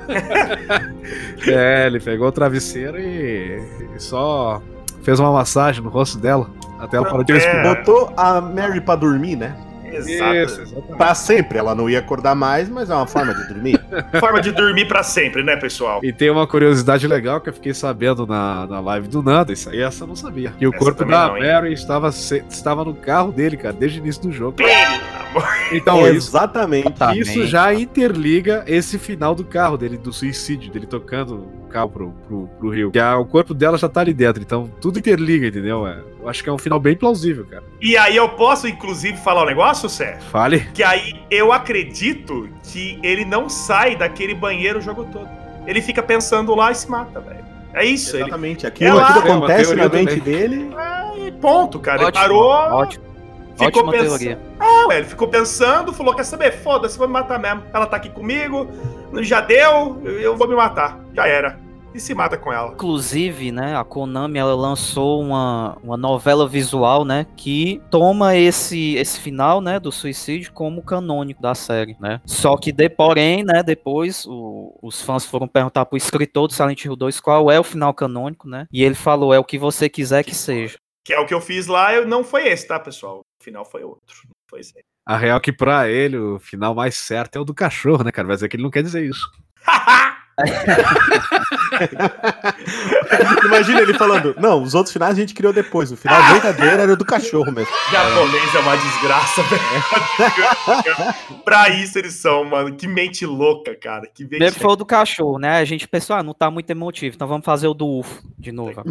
[1.47, 3.62] é, ele pegou o travesseiro e,
[3.95, 4.62] e só
[5.01, 6.49] fez uma massagem no rosto dela.
[6.80, 7.36] Até ela parou de É.
[7.36, 7.78] respirar.
[7.78, 9.56] Botou a Mary pra dormir, né?
[9.96, 10.36] Exato.
[10.36, 10.98] Isso, exatamente.
[10.98, 11.58] Pra sempre.
[11.58, 13.80] Ela não ia acordar mais, mas é uma forma de dormir.
[14.20, 16.00] Forma de dormir pra sempre, né, pessoal?
[16.04, 19.70] E tem uma curiosidade legal que eu fiquei sabendo na, na live do Nando, isso
[19.70, 20.52] aí essa eu não sabia.
[20.58, 21.44] Que o Essa corpo da não, hein?
[21.44, 24.54] Mary estava, se- estava no carro dele, cara, desde o início do jogo.
[24.58, 25.48] Pelo amor.
[25.72, 26.94] Então isso, Exatamente.
[27.16, 27.48] Isso bem.
[27.48, 32.70] já interliga esse final do carro dele, do suicídio, dele tocando carro pro, pro, pro
[32.70, 32.92] rio.
[32.92, 35.88] Que a- o corpo dela já tá ali dentro, então tudo interliga, entendeu?
[35.88, 37.64] É, eu acho que é um final bem plausível, cara.
[37.82, 40.20] E aí eu posso, inclusive, falar um negócio, Sé?
[40.32, 40.62] Fale.
[40.74, 45.28] Que aí eu acredito que ele não sai daquele banheiro o jogo todo.
[45.66, 47.44] Ele fica pensando lá e se mata, velho.
[47.74, 48.24] É isso, ele.
[48.24, 48.68] Exatamente.
[48.68, 50.70] Aquilo, Ela- tudo É acontece na mente dele.
[51.26, 51.98] E ponto, cara.
[52.00, 53.06] Ele Ótimo, parou, ótimo.
[53.58, 54.38] ficou pensando.
[54.60, 56.52] Ah, ué, ele ficou pensando, falou: quer saber?
[56.52, 57.64] Foda-se, vou me matar mesmo.
[57.74, 58.68] Ela tá aqui comigo,
[59.22, 61.00] já deu, eu- eu vou me matar.
[61.16, 61.58] Já era.
[61.94, 62.72] E se mata com ela.
[62.74, 69.20] Inclusive, né, a Konami ela lançou uma, uma novela visual, né, que toma esse esse
[69.20, 72.20] final, né, do suicídio como canônico da série, né?
[72.26, 76.84] Só que de, porém, né, depois o- os fãs foram perguntar pro escritor do Silent
[76.84, 78.66] Hill 2 qual é o final canônico, né?
[78.72, 80.78] E ele falou é o que você quiser que seja.
[81.06, 83.20] Que é o que eu fiz lá, eu, não foi esse, tá, pessoal?
[83.20, 84.16] O final foi outro.
[84.26, 84.74] Não foi esse.
[85.06, 88.12] A real é que pra ele o final mais certo é o do cachorro, né,
[88.12, 88.28] cara?
[88.28, 89.30] Mas é que ele não quer dizer isso.
[93.46, 95.92] Imagina ele falando: Não, os outros finais a gente criou depois.
[95.92, 97.72] O final verdadeiro era o do cachorro mesmo.
[97.92, 99.62] Japonês é uma desgraça, velho.
[101.46, 102.76] pra isso eles são, mano.
[102.76, 104.08] Que mente louca, cara.
[104.12, 105.58] Que mente foi o do cachorro, né?
[105.58, 108.52] A gente pensou, ah, não tá muito emotivo, então vamos fazer o do UFO de
[108.52, 108.84] novo.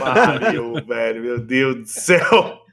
[0.00, 1.22] Pariu, velho.
[1.22, 2.67] Meu Deus do céu.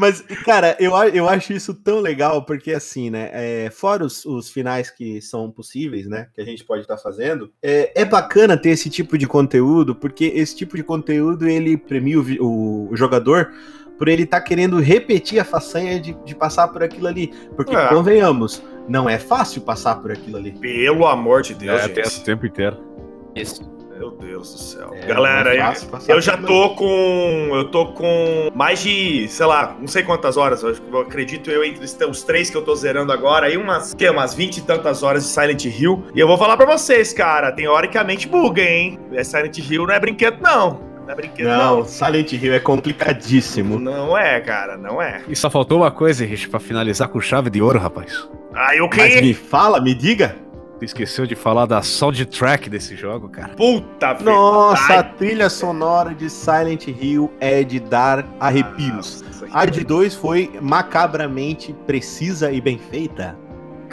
[0.00, 3.30] Mas, cara, eu, eu acho isso tão legal, porque assim, né?
[3.32, 6.28] é, fora os, os finais que são possíveis, né?
[6.34, 10.24] Que a gente pode estar fazendo, é, é bacana ter esse tipo de conteúdo, porque
[10.34, 13.52] esse tipo de conteúdo ele premia o, o- o jogador
[13.96, 17.32] por ele estar querendo repetir a façanha de, de passar por aquilo ali.
[17.56, 17.88] Porque, É.
[17.88, 20.52] convenhamos, não é fácil passar por aquilo ali.
[20.52, 22.20] Pelo amor de Deus, É, tem gente.
[22.20, 22.76] o tempo inteiro.
[23.34, 23.62] Isso.
[23.98, 24.90] Meu Deus do céu.
[24.94, 25.58] É, Galera, é
[26.08, 27.50] eu- eu já tô com.
[27.52, 30.62] Eu tô com mais de, sei lá, não sei quantas horas.
[30.62, 34.08] Eu, eu acredito eu entre os- três que eu tô zerando agora, aí umas, que,
[34.08, 36.04] umas 20 e tantas horas de Silent Hill.
[36.14, 38.98] E eu vou falar pra vocês, cara, tem hora que a mente buga, hein?
[39.12, 40.80] É Silent Hill não é brinquedo, não.
[41.04, 41.84] Não é brinquedo, Não, não.
[41.84, 43.78] Silent Hill é complicadíssimo.
[43.80, 45.22] Não é, cara, não é.
[45.26, 48.28] E só faltou uma coisa, Rich, pra finalizar com chave de ouro, rapaz.
[48.54, 49.22] Aí o Mas que?
[49.22, 50.36] me fala, me diga.
[50.78, 53.48] Tu esqueceu de falar da soundtrack desse jogo, cara.
[53.54, 55.14] Puta Nossa, a verdade.
[55.18, 59.22] trilha sonora de Silent Hill é de dar arrepios.
[59.22, 63.36] Nossa, A de 2 foi macabramente precisa e bem feita.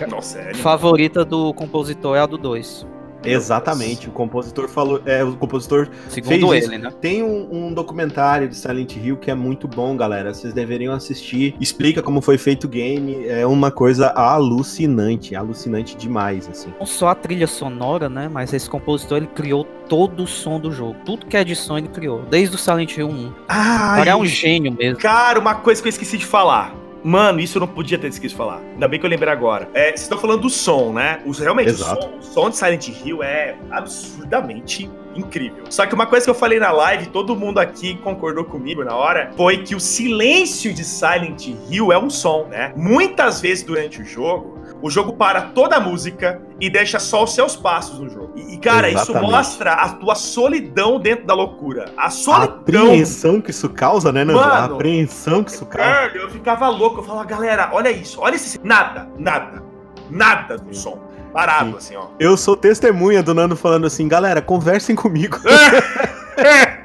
[0.07, 2.85] Nossa, é Favorita do compositor é a do 2.
[3.31, 5.01] Exatamente, o compositor falou.
[5.05, 6.91] É, o compositor Segundo Fez ele, né?
[7.01, 10.33] tem um, um documentário de Silent Hill que é muito bom, galera.
[10.33, 11.55] Vocês deveriam assistir.
[11.59, 13.27] Explica como foi feito o game.
[13.27, 16.73] É uma coisa alucinante, alucinante demais, assim.
[16.79, 18.29] Não só a trilha sonora, né?
[18.31, 20.95] Mas esse compositor ele criou todo o som do jogo.
[21.05, 22.23] Tudo que é de som ele criou.
[22.29, 23.27] Desde o Silent Hill 1.
[23.27, 24.99] O Ai, cara é um gênio mesmo.
[24.99, 26.84] Cara, uma coisa que eu esqueci de falar.
[27.05, 28.61] Mano, isso eu não podia ter esquecido de falar.
[28.73, 29.69] Ainda bem que eu lembrei agora.
[29.75, 31.21] É, vocês estão falando do som, né?
[31.23, 35.65] Os, realmente, o som, o som de Silent Hill é absurdamente incrível.
[35.69, 38.95] Só que uma coisa que eu falei na live, todo mundo aqui concordou comigo na
[38.95, 42.73] hora, foi que o silêncio de Silent Hill é um som, né?
[42.75, 44.54] Muitas vezes durante o jogo,
[44.85, 48.33] o jogo para toda a música e deixa só os seus passos no jogo.
[48.35, 49.31] E, cara, isso Exatamente.
[49.31, 51.91] mostra a tua solidão dentro da loucura.
[51.97, 54.39] A A solidão apreensão que isso causa, né, Nando?
[54.39, 55.91] A apreensão que isso causa.
[55.91, 56.99] Velho, eu ficava louco.
[56.99, 58.61] Eu falava, galera, olha isso, olha esse.
[58.63, 59.63] Nada, nada,
[60.07, 60.99] nada do som.
[61.33, 61.77] Parado, Sim.
[61.77, 62.05] assim, ó.
[62.19, 65.39] Eu sou testemunha do Nando falando assim, galera, conversem comigo.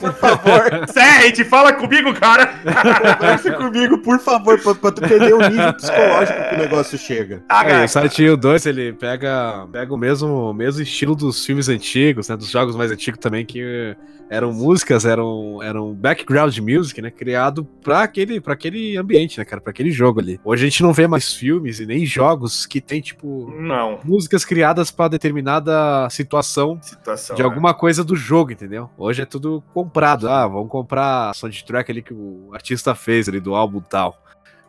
[0.01, 0.63] por favor.
[0.93, 2.47] Serge, fala comigo, cara.
[3.19, 7.43] Converse comigo, por favor, pra, pra tu entender o nível psicológico que o negócio chega.
[7.49, 11.45] Ah, É, o Silent Hill 2, ele pega, pega o mesmo, o mesmo estilo dos
[11.45, 12.37] filmes antigos, né?
[12.37, 13.97] Dos jogos mais antigos também, que
[14.29, 17.11] eram músicas, eram, eram background music, né?
[17.11, 19.61] Criado pra aquele, pra aquele ambiente, né, cara?
[19.61, 20.41] Pra aquele jogo ali.
[20.45, 24.45] Hoje a gente não vê mais filmes e nem jogos que tem, tipo, Não, músicas
[24.45, 27.35] criadas pra determinada situação situação.
[27.35, 27.49] de né?
[27.49, 28.89] alguma coisa do jogo, entendeu?
[28.97, 30.29] Hoje é tudo comprado.
[30.29, 34.23] Ah, vamos comprar a soundtrack ali que o artista fez ali do álbum tal.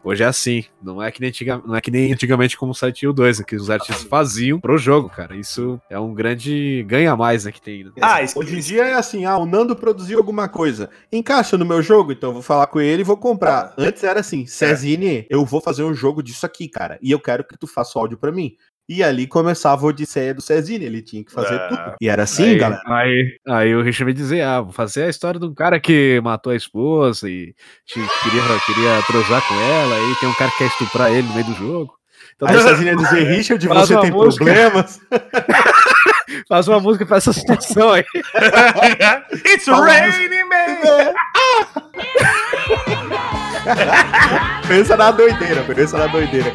[0.03, 2.76] Hoje é assim, não é que nem, antiga, não é que nem antigamente como o
[2.76, 5.36] Silent Hill 2, né, que os artistas faziam pro jogo, cara.
[5.36, 7.84] Isso é um grande ganha mais, né, que tem.
[7.84, 7.91] Né?
[8.01, 10.89] Ah, isso, Hoje em dia é assim, ah, o Nando produziu alguma coisa.
[11.11, 13.76] Encaixa no meu jogo, então eu vou falar com ele e vou comprar.
[13.78, 16.97] Antes era assim, Cezine, eu vou fazer um jogo disso aqui, cara.
[16.99, 18.55] E eu quero que tu faça o áudio pra mim.
[18.93, 21.67] E ali começava a odisseia do Cezine, ele tinha que fazer Ah.
[21.69, 21.95] tudo.
[22.01, 22.81] E era assim, aí, galera.
[22.87, 26.19] Aí, aí o Richard me dizer, ah, vou fazer a história de um cara que
[26.21, 27.53] matou a esposa e
[27.85, 31.33] te- queria, queria transar com ela, aí tem um cara que quer estuprar ele no
[31.33, 31.93] meio do jogo.
[32.35, 34.43] Então Aí o Cezine ia dizer, Richard, você tem música.
[34.43, 34.99] problemas.
[36.49, 38.03] faz uma música pra essa situação aí.
[39.45, 41.13] It's Fala raining, man!
[44.67, 46.53] Pensa na doideira, pensa na doideira.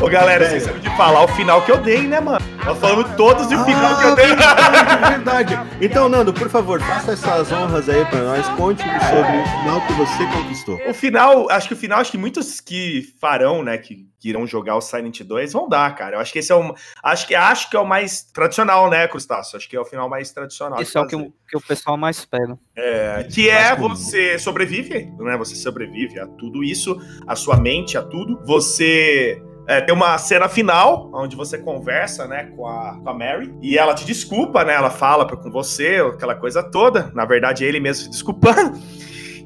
[0.00, 2.44] Ô, galera, esquecemos de falar o final que eu dei, né, mano?
[2.64, 4.26] Nós falamos todos do final que eu Ah, dei.
[4.34, 5.60] verdade, verdade.
[5.80, 8.48] Então, Nando, por favor, faça essas honras aí pra nós.
[8.50, 10.80] Conte sobre o final que você conquistou.
[10.88, 14.46] O final, acho que o final, acho que muitos que farão, né, que, que irão
[14.46, 16.14] jogar o Silent 2 vão dar, cara.
[16.14, 16.72] Eu acho que esse é o.
[17.02, 19.56] Acho que, acho que é o mais tradicional, né, Crustáceo?
[19.56, 20.78] Acho que é o final mais tradicional.
[20.78, 22.56] de Isso é o que, o que o pessoal mais pega.
[22.76, 25.36] É, que é você sobrevive, né?
[25.36, 26.96] Você sobrevive a tudo isso,
[27.26, 28.40] a sua mente, a tudo.
[28.46, 33.52] Você é, tem uma cena final onde você conversa, né, com a, com a Mary
[33.60, 34.74] e ela te desculpa, né?
[34.74, 37.10] Ela fala com você, aquela coisa toda.
[37.12, 38.78] Na verdade, é ele mesmo se desculpando.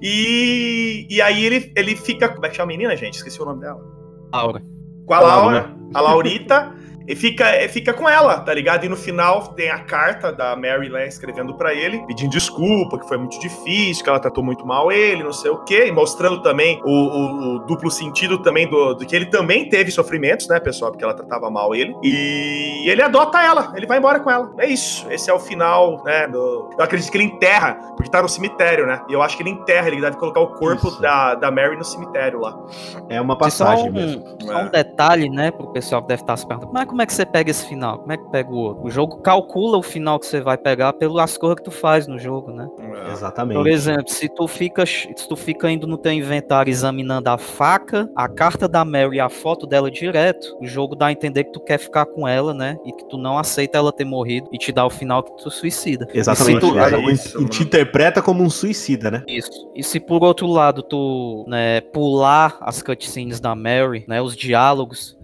[0.03, 2.29] E, e aí ele, ele fica.
[2.29, 3.15] Como é que chama a menina, gente?
[3.15, 4.06] Esqueci o nome dela.
[4.33, 4.63] Aura.
[5.07, 6.75] Com a A Laura, Laura, a Laurita,
[7.07, 8.85] e fica, e fica com ela, tá ligado?
[8.85, 13.07] E no final tem a carta da Mary lá escrevendo pra ele, pedindo desculpa, que
[13.09, 16.43] foi muito difícil, que ela tratou muito mal ele, não sei o quê, e mostrando
[16.43, 20.59] também o, o- o duplo sentido também do, do que ele também teve sofrimentos, né,
[20.61, 21.95] pessoal, porque ela tratava mal ele.
[22.03, 24.53] E ele adota ela, ele vai embora com ela.
[24.59, 26.27] É isso, esse é o final, né?
[26.29, 29.03] do- Eu acredito que ele enterra, porque tá no cemitério, né?
[29.09, 31.01] E eu acho que ele enterra, ele deve colocar o corpo Isso.
[31.01, 32.57] da, da Mary no cemitério lá.
[33.09, 34.25] É uma E só passagem um, mesmo.
[34.41, 37.07] só um detalhe, né, pro pessoal que deve estar se perguntando, mas como como é
[37.07, 37.99] que você pega esse final?
[37.99, 38.87] Como é que pega o outro?
[38.87, 42.19] O jogo calcula o final que você vai pegar pelas coisas que tu faz no
[42.19, 42.67] jogo, né?
[43.13, 43.59] Exatamente.
[43.59, 48.09] Por exemplo, se tu fica, se tu fica indo no teu inventário examinando a faca,
[48.17, 51.53] a carta da Mary e a foto dela direto, o jogo dá a entender que
[51.53, 52.79] tu quer ficar com ela, né?
[52.83, 55.51] E que tu não aceita ela ter morrido e te dá o final que tu
[55.51, 56.09] suicida.
[56.15, 56.57] Exatamente.
[56.57, 57.63] E tu- É isso, te mano.
[57.67, 59.23] interpreta como um suicida, né?
[59.29, 59.71] Isso.
[59.75, 65.15] E se por outro lado tu né, pular as cutscenes da Mary, né, os diálogos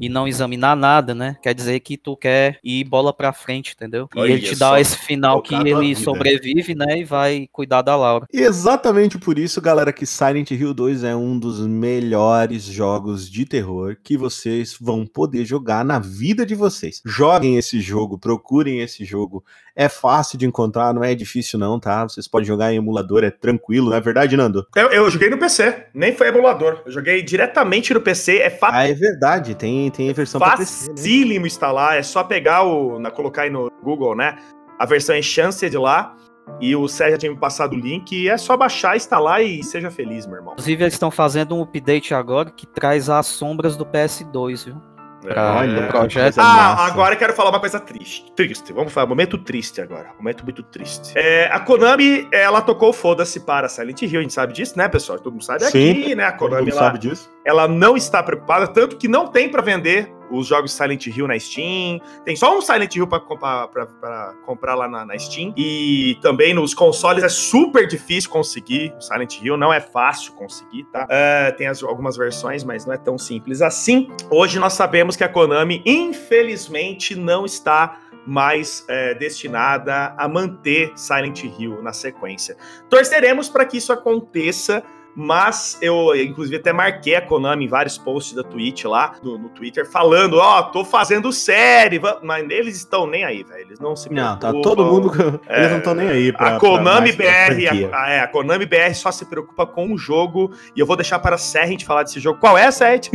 [0.00, 1.36] e não examinar nada, né?
[1.42, 4.08] Quer dizer que tu quer ir bola pra frente, entendeu?
[4.14, 7.96] E Olha ele te dá esse final que ele sobrevive, né, e vai cuidar da
[7.96, 8.26] Laura.
[8.32, 13.44] E exatamente por isso, galera, que Silent Hill 2 é um dos melhores jogos de
[13.44, 17.00] terror que vocês vão poder jogar na vida de vocês.
[17.04, 19.44] Joguem esse jogo, procurem esse jogo.
[19.76, 22.04] É fácil de encontrar, não é difícil não, tá?
[22.04, 24.64] Vocês podem jogar em emulador, é tranquilo, não é verdade, Nando?
[24.76, 26.82] Eu, eu joguei no PC, nem foi emulador.
[26.86, 28.76] Eu joguei diretamente no PC, é fácil.
[28.76, 30.96] Ah, é verdade, tem, tem versão pra PC, né?
[30.96, 33.00] facílimo instalar, é só pegar o.
[33.00, 34.38] Na, colocar aí no Google, né?
[34.78, 36.14] A versão Enhanced lá.
[36.60, 38.12] E o Sérgio já tinha me passado o link.
[38.12, 40.52] E é só baixar, instalar e seja feliz, meu irmão.
[40.52, 44.93] Inclusive, eles estão fazendo um update agora que traz as sombras do PS2, viu?
[45.32, 46.38] Pra- Olha, projeto.
[46.38, 46.82] Ah, massa.
[46.84, 48.30] agora eu quero falar uma coisa triste.
[48.36, 48.72] Triste.
[48.72, 50.10] Vamos falar, momento triste agora.
[50.18, 51.12] Momento muito triste.
[51.16, 55.18] É, a Konami, ela tocou foda-se para Silent Hill, a gente sabe disso, né, pessoal?
[55.18, 55.90] Todo mundo sabe Sim.
[56.02, 56.24] aqui, né?
[56.24, 57.30] A Todo Konami, mundo ela, sabe disso?
[57.44, 61.38] Ela não está preocupada, tanto que não tem pra vender os jogos Silent Hill na
[61.38, 62.00] Steam.
[62.24, 65.52] Tem só um Silent Hill pra comprar, pra- pra comprar lá na, na Steam.
[65.56, 70.84] E também nos consoles é super difícil conseguir o Silent Hill, não é fácil conseguir,
[70.84, 71.06] tá?
[71.10, 74.08] É, tem as- algumas versões, mas não é tão simples assim.
[74.30, 81.44] Hoje nós sabemos que a Konami, infelizmente, não está mais é, destinada a manter Silent
[81.44, 82.56] Hill na sequência.
[82.88, 84.82] Torceremos para que isso aconteça.
[85.16, 89.48] Mas eu, inclusive, até marquei a Konami em vários posts da Twitch lá, no, no
[89.48, 92.00] Twitter, falando: Ó, tô fazendo série.
[92.22, 93.60] Mas eles estão nem aí, velho.
[93.60, 94.62] Eles não se Não, tá preocupam.
[94.62, 95.40] todo mundo.
[95.48, 96.56] Eles É, não estão nem aí pra.
[96.56, 99.92] a Konami pra mais pra BR, a- é, a Konami BR só se preocupa com
[99.92, 100.50] o jogo.
[100.74, 102.40] E eu vou deixar para a Serrent falar desse jogo.
[102.40, 103.08] Qual é, Serrent?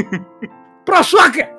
[0.85, 1.49] Pro Soccer!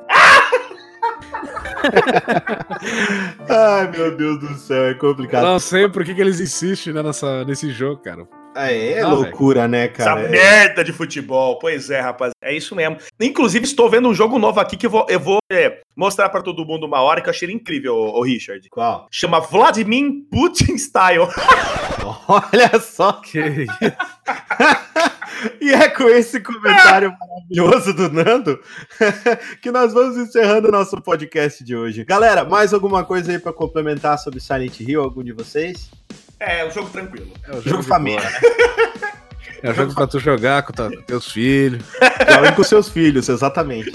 [3.48, 5.42] Ai, meu Deus do céu, é complicado.
[5.44, 8.26] Não sei por que, que eles insistem né, nessa, nesse jogo, cara.
[8.60, 10.20] Ah, é Não, loucura, né, cara?
[10.20, 11.58] Essa É- merda de futebol.
[11.58, 12.32] Pois é, rapaz.
[12.42, 12.96] É isso mesmo.
[13.20, 16.42] Inclusive, estou vendo um jogo novo aqui que eu vou, eu vou é, mostrar para
[16.42, 18.68] todo mundo uma hora que eu achei incrível, o Richard.
[18.70, 19.06] Qual?
[19.10, 21.28] Chama Vladimir Putin Style.
[22.28, 23.12] Olha só.
[23.14, 23.66] Que
[25.60, 28.60] E é com esse comentário maravilhoso do Nando
[29.62, 32.04] que nós vamos encerrando o nosso podcast de hoje.
[32.04, 35.02] Galera, mais alguma coisa aí pra complementar sobre Silent Hill?
[35.02, 35.90] Algum de vocês?
[36.40, 37.28] É, um jogo tranquilo.
[37.46, 38.20] É o Jogo de família.
[38.40, 39.10] boa.
[39.62, 41.84] É o jogo pra tu jogar com teus filhos.
[42.34, 43.94] Jogue com seus filhos, exatamente.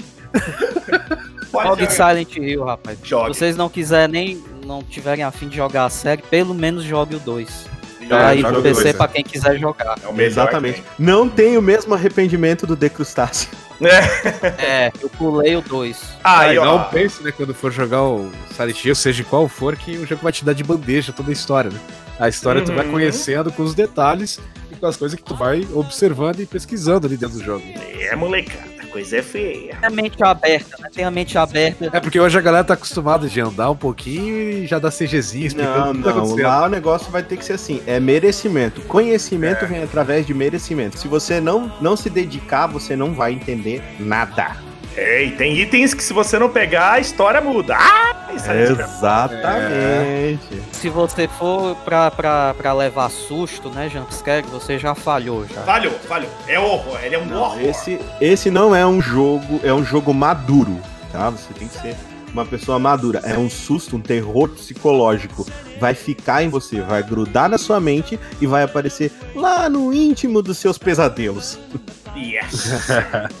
[1.52, 1.90] Jogue.
[1.90, 2.98] Silent Hill, rapaz.
[3.02, 3.32] Jogue.
[3.34, 7.16] Se vocês não quiserem nem não tiverem afim de jogar a série, pelo menos jogue
[7.16, 7.66] o 2.
[8.02, 9.96] É, Tá aí joga pro o PC dois, pra quem quiser jogar.
[10.16, 10.80] É Exatamente.
[10.82, 13.48] que Não tem o mesmo arrependimento do The Crustáceo.
[13.80, 13.88] tem.
[13.90, 14.86] É.
[14.86, 16.00] É, eu pulei o 2.
[16.22, 16.64] Aí, Aí, ó.
[16.64, 20.22] não pense, né, quando for jogar o Silent Hill, seja qual for, que o jogo
[20.22, 21.80] vai te dar de bandeja toda a história, né?
[22.18, 22.92] A história tu vai Uhum.
[22.92, 24.40] conhecendo com os detalhes
[24.70, 27.62] e com as coisas que tu vai observando e pesquisando ali dentro do jogo.
[28.00, 28.76] É, molecada.
[28.90, 29.76] Coisa é feia.
[29.76, 30.88] Tem a mente aberta, né?
[30.90, 31.90] Tem a mente aberta.
[31.92, 35.46] É porque hoje a galera tá acostumada de andar um pouquinho e já dá CGzinho
[35.48, 36.18] explicando Não, tá não.
[36.20, 36.42] acontecendo.
[36.46, 38.80] Lá o negócio vai ter que ser assim: é merecimento.
[38.82, 39.68] Conhecimento É.
[39.68, 40.98] vem através de merecimento.
[40.98, 44.56] Se você não, não se dedicar, você não vai entender nada.
[44.96, 47.76] É, e tem itens que se você não pegar, a história muda.
[47.78, 50.62] Ah, isso aí é Exatamente.
[50.72, 55.60] Se você for pra, pra, pra levar susto, né, jumpscare, você já falhou já.
[55.62, 56.30] Falhou, falhou.
[56.48, 57.60] É horror, ele é um Não, horror.
[57.60, 60.80] esse, esse não é um jogo, é um jogo maduro,
[61.12, 61.28] tá?
[61.30, 61.94] Você tem que ser
[62.32, 63.20] uma pessoa madura.
[63.24, 65.46] É um susto, um terror psicológico.
[65.80, 70.42] Vai ficar em você, vai grudar na sua mente e vai aparecer lá no íntimo
[70.42, 71.58] dos seus pesadelos.
[72.16, 72.70] Yes.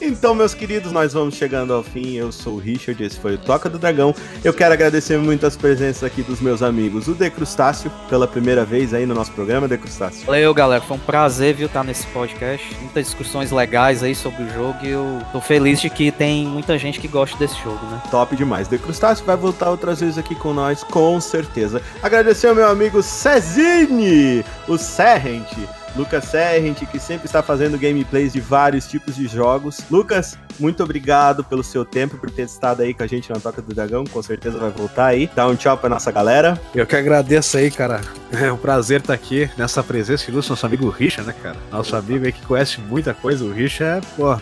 [0.00, 2.14] Então, meus queridos, nós vamos chegando ao fim.
[2.14, 4.14] Eu sou o Richard, esse foi o Toca do Dragão.
[4.44, 8.64] Eu quero agradecer muito as presenças aqui dos meus amigos, o De Crustáceo, pela primeira
[8.64, 10.26] vez aí no nosso programa, De Crustáceo.
[10.26, 10.82] Valeu, galera.
[10.82, 12.74] Foi um prazer, viu, estar nesse podcast.
[12.80, 16.78] Muitas discussões legais aí sobre o jogo e eu tô feliz de que tem muita
[16.78, 18.00] gente que gosta desse jogo, né?
[18.10, 18.68] Top demais.
[18.68, 21.82] De Crustáceo vai voltar outras vezes aqui com nós, com certeza.
[22.02, 25.50] Agradecer ao meu amigo Cezine, o Serrent.
[25.96, 29.80] Lucas Serrent, que sempre está fazendo gameplays de vários tipos de jogos.
[29.90, 33.62] Lucas, muito obrigado pelo seu tempo, por ter estado aí com a gente na Toca
[33.62, 34.04] do Dragão.
[34.04, 35.30] Com certeza vai voltar aí.
[35.34, 36.60] Dá um tchau pra nossa galera.
[36.74, 38.00] Eu que agradeço aí, cara.
[38.32, 41.56] É um prazer estar aqui nessa presença ilustre, nosso amigo Richard, né, cara?
[41.70, 43.44] Nosso amigo aí que conhece muita coisa.
[43.44, 44.36] O Richard é, pô,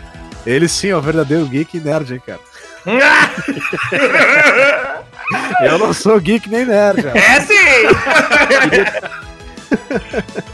[0.46, 2.40] ele sim é o verdadeiro geek nerd, hein, cara.
[5.62, 7.02] Eu não sou geek nem nerd.
[7.02, 7.18] cara.
[7.18, 7.54] é sim!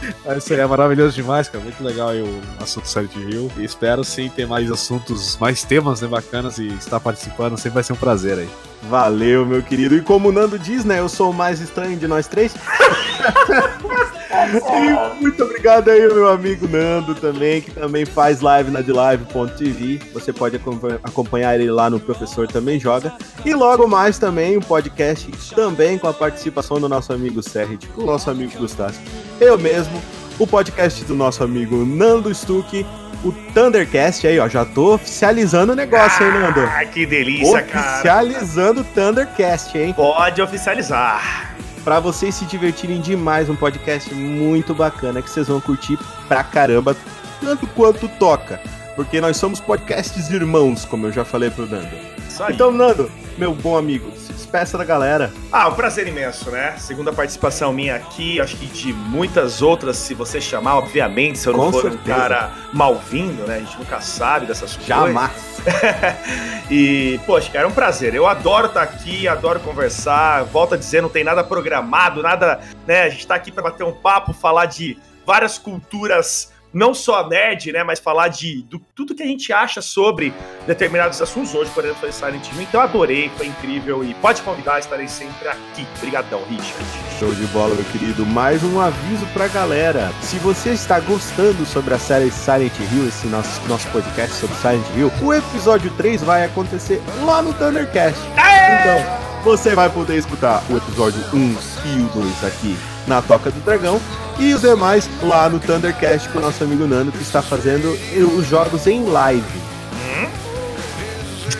[0.33, 1.63] Mas Isso aí é maravilhoso demais, cara.
[1.63, 3.51] Muito legal aí o assunto Silent Hill.
[3.57, 7.57] E espero sim ter mais assuntos, mais temas né, bacanas e estar participando.
[7.57, 8.49] Sempre vai ser um prazer aí.
[8.83, 9.95] Valeu, meu querido.
[9.95, 10.99] E como o Nando diz, né?
[10.99, 12.53] Eu sou o mais estranho de nós três.
[14.31, 20.01] e muito obrigado aí, meu amigo Nando também, que também faz live na DLive.tv.
[20.13, 23.13] Você pode acompanha- acompanhar ele lá no Professor Também Joga.
[23.45, 28.03] E logo mais também um podcast também com a participação do nosso amigo Serrit, o
[28.03, 28.95] nosso amigo Gustavo.
[29.39, 30.01] Eu mesmo,
[30.41, 32.83] o podcast do nosso amigo Nando Stuck,
[33.23, 34.49] o Thundercast aí, ó.
[34.49, 36.61] Já tô oficializando o negócio, hein, Nando?
[36.61, 37.91] Ai, que delícia, cara.
[37.91, 39.93] Oficializando o Thundercast, hein?
[39.93, 41.55] Pode oficializar.
[41.83, 46.97] Pra vocês se divertirem demais, um podcast muito bacana que vocês vão curtir pra caramba,
[47.39, 48.59] tanto quanto toca.
[48.95, 51.95] Porque nós somos podcasts irmãos, como eu já falei pro Nando.
[52.49, 54.11] Então, Nando, meu bom amigo,
[54.51, 55.31] despeça da galera.
[55.49, 56.75] Ah, um prazer imenso, né?
[56.77, 61.53] Segunda participação minha aqui, acho que de muitas outras, se você chamar, obviamente, se eu
[61.53, 62.17] não Com for um certeza.
[62.19, 63.55] cara mal-vindo, né?
[63.55, 64.87] A gente nunca sabe dessas coisas.
[64.87, 65.31] Jamais.
[66.69, 68.13] e, poxa, cara, é um prazer.
[68.13, 70.43] Eu adoro estar aqui, adoro conversar.
[70.43, 73.03] Volto a dizer, não tem nada programado, nada, né?
[73.03, 77.71] A gente tá aqui para bater um papo, falar de várias culturas, não só nerd,
[77.71, 77.83] né?
[77.83, 80.33] Mas falar de do, tudo que a gente acha sobre
[80.65, 81.53] determinados assuntos.
[81.53, 82.61] Hoje, por exemplo, foi Silent Hill.
[82.61, 84.03] Então, adorei, foi incrível.
[84.03, 85.85] E pode convidar, estarei sempre aqui.
[85.97, 86.85] Obrigadão, Richard.
[87.19, 88.25] Show de bola, meu querido.
[88.25, 90.11] Mais um aviso pra galera.
[90.21, 94.85] Se você está gostando sobre a série Silent Hill, esse nosso, nosso podcast sobre Silent
[94.95, 98.19] Hill, o episódio 3 vai acontecer lá no Thundercast.
[98.27, 103.59] Então, você vai poder escutar o episódio 1 e o 2 aqui na Toca do
[103.61, 103.99] Dragão
[104.39, 107.97] e os demais lá no Thundercast com o nosso amigo Nando que está fazendo
[108.37, 109.61] os jogos em live.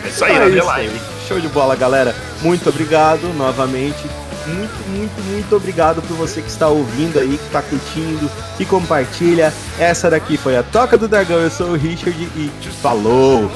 [0.04, 1.00] É isso aí, É isso live.
[1.28, 2.14] Show de bola, galera.
[2.40, 4.04] Muito obrigado novamente.
[4.46, 9.52] Muito, muito, muito obrigado por você que está ouvindo aí, que está curtindo, que compartilha.
[9.78, 11.38] Essa daqui foi a Toca do Dragão.
[11.38, 12.50] Eu sou o Richard e
[12.82, 13.50] falou!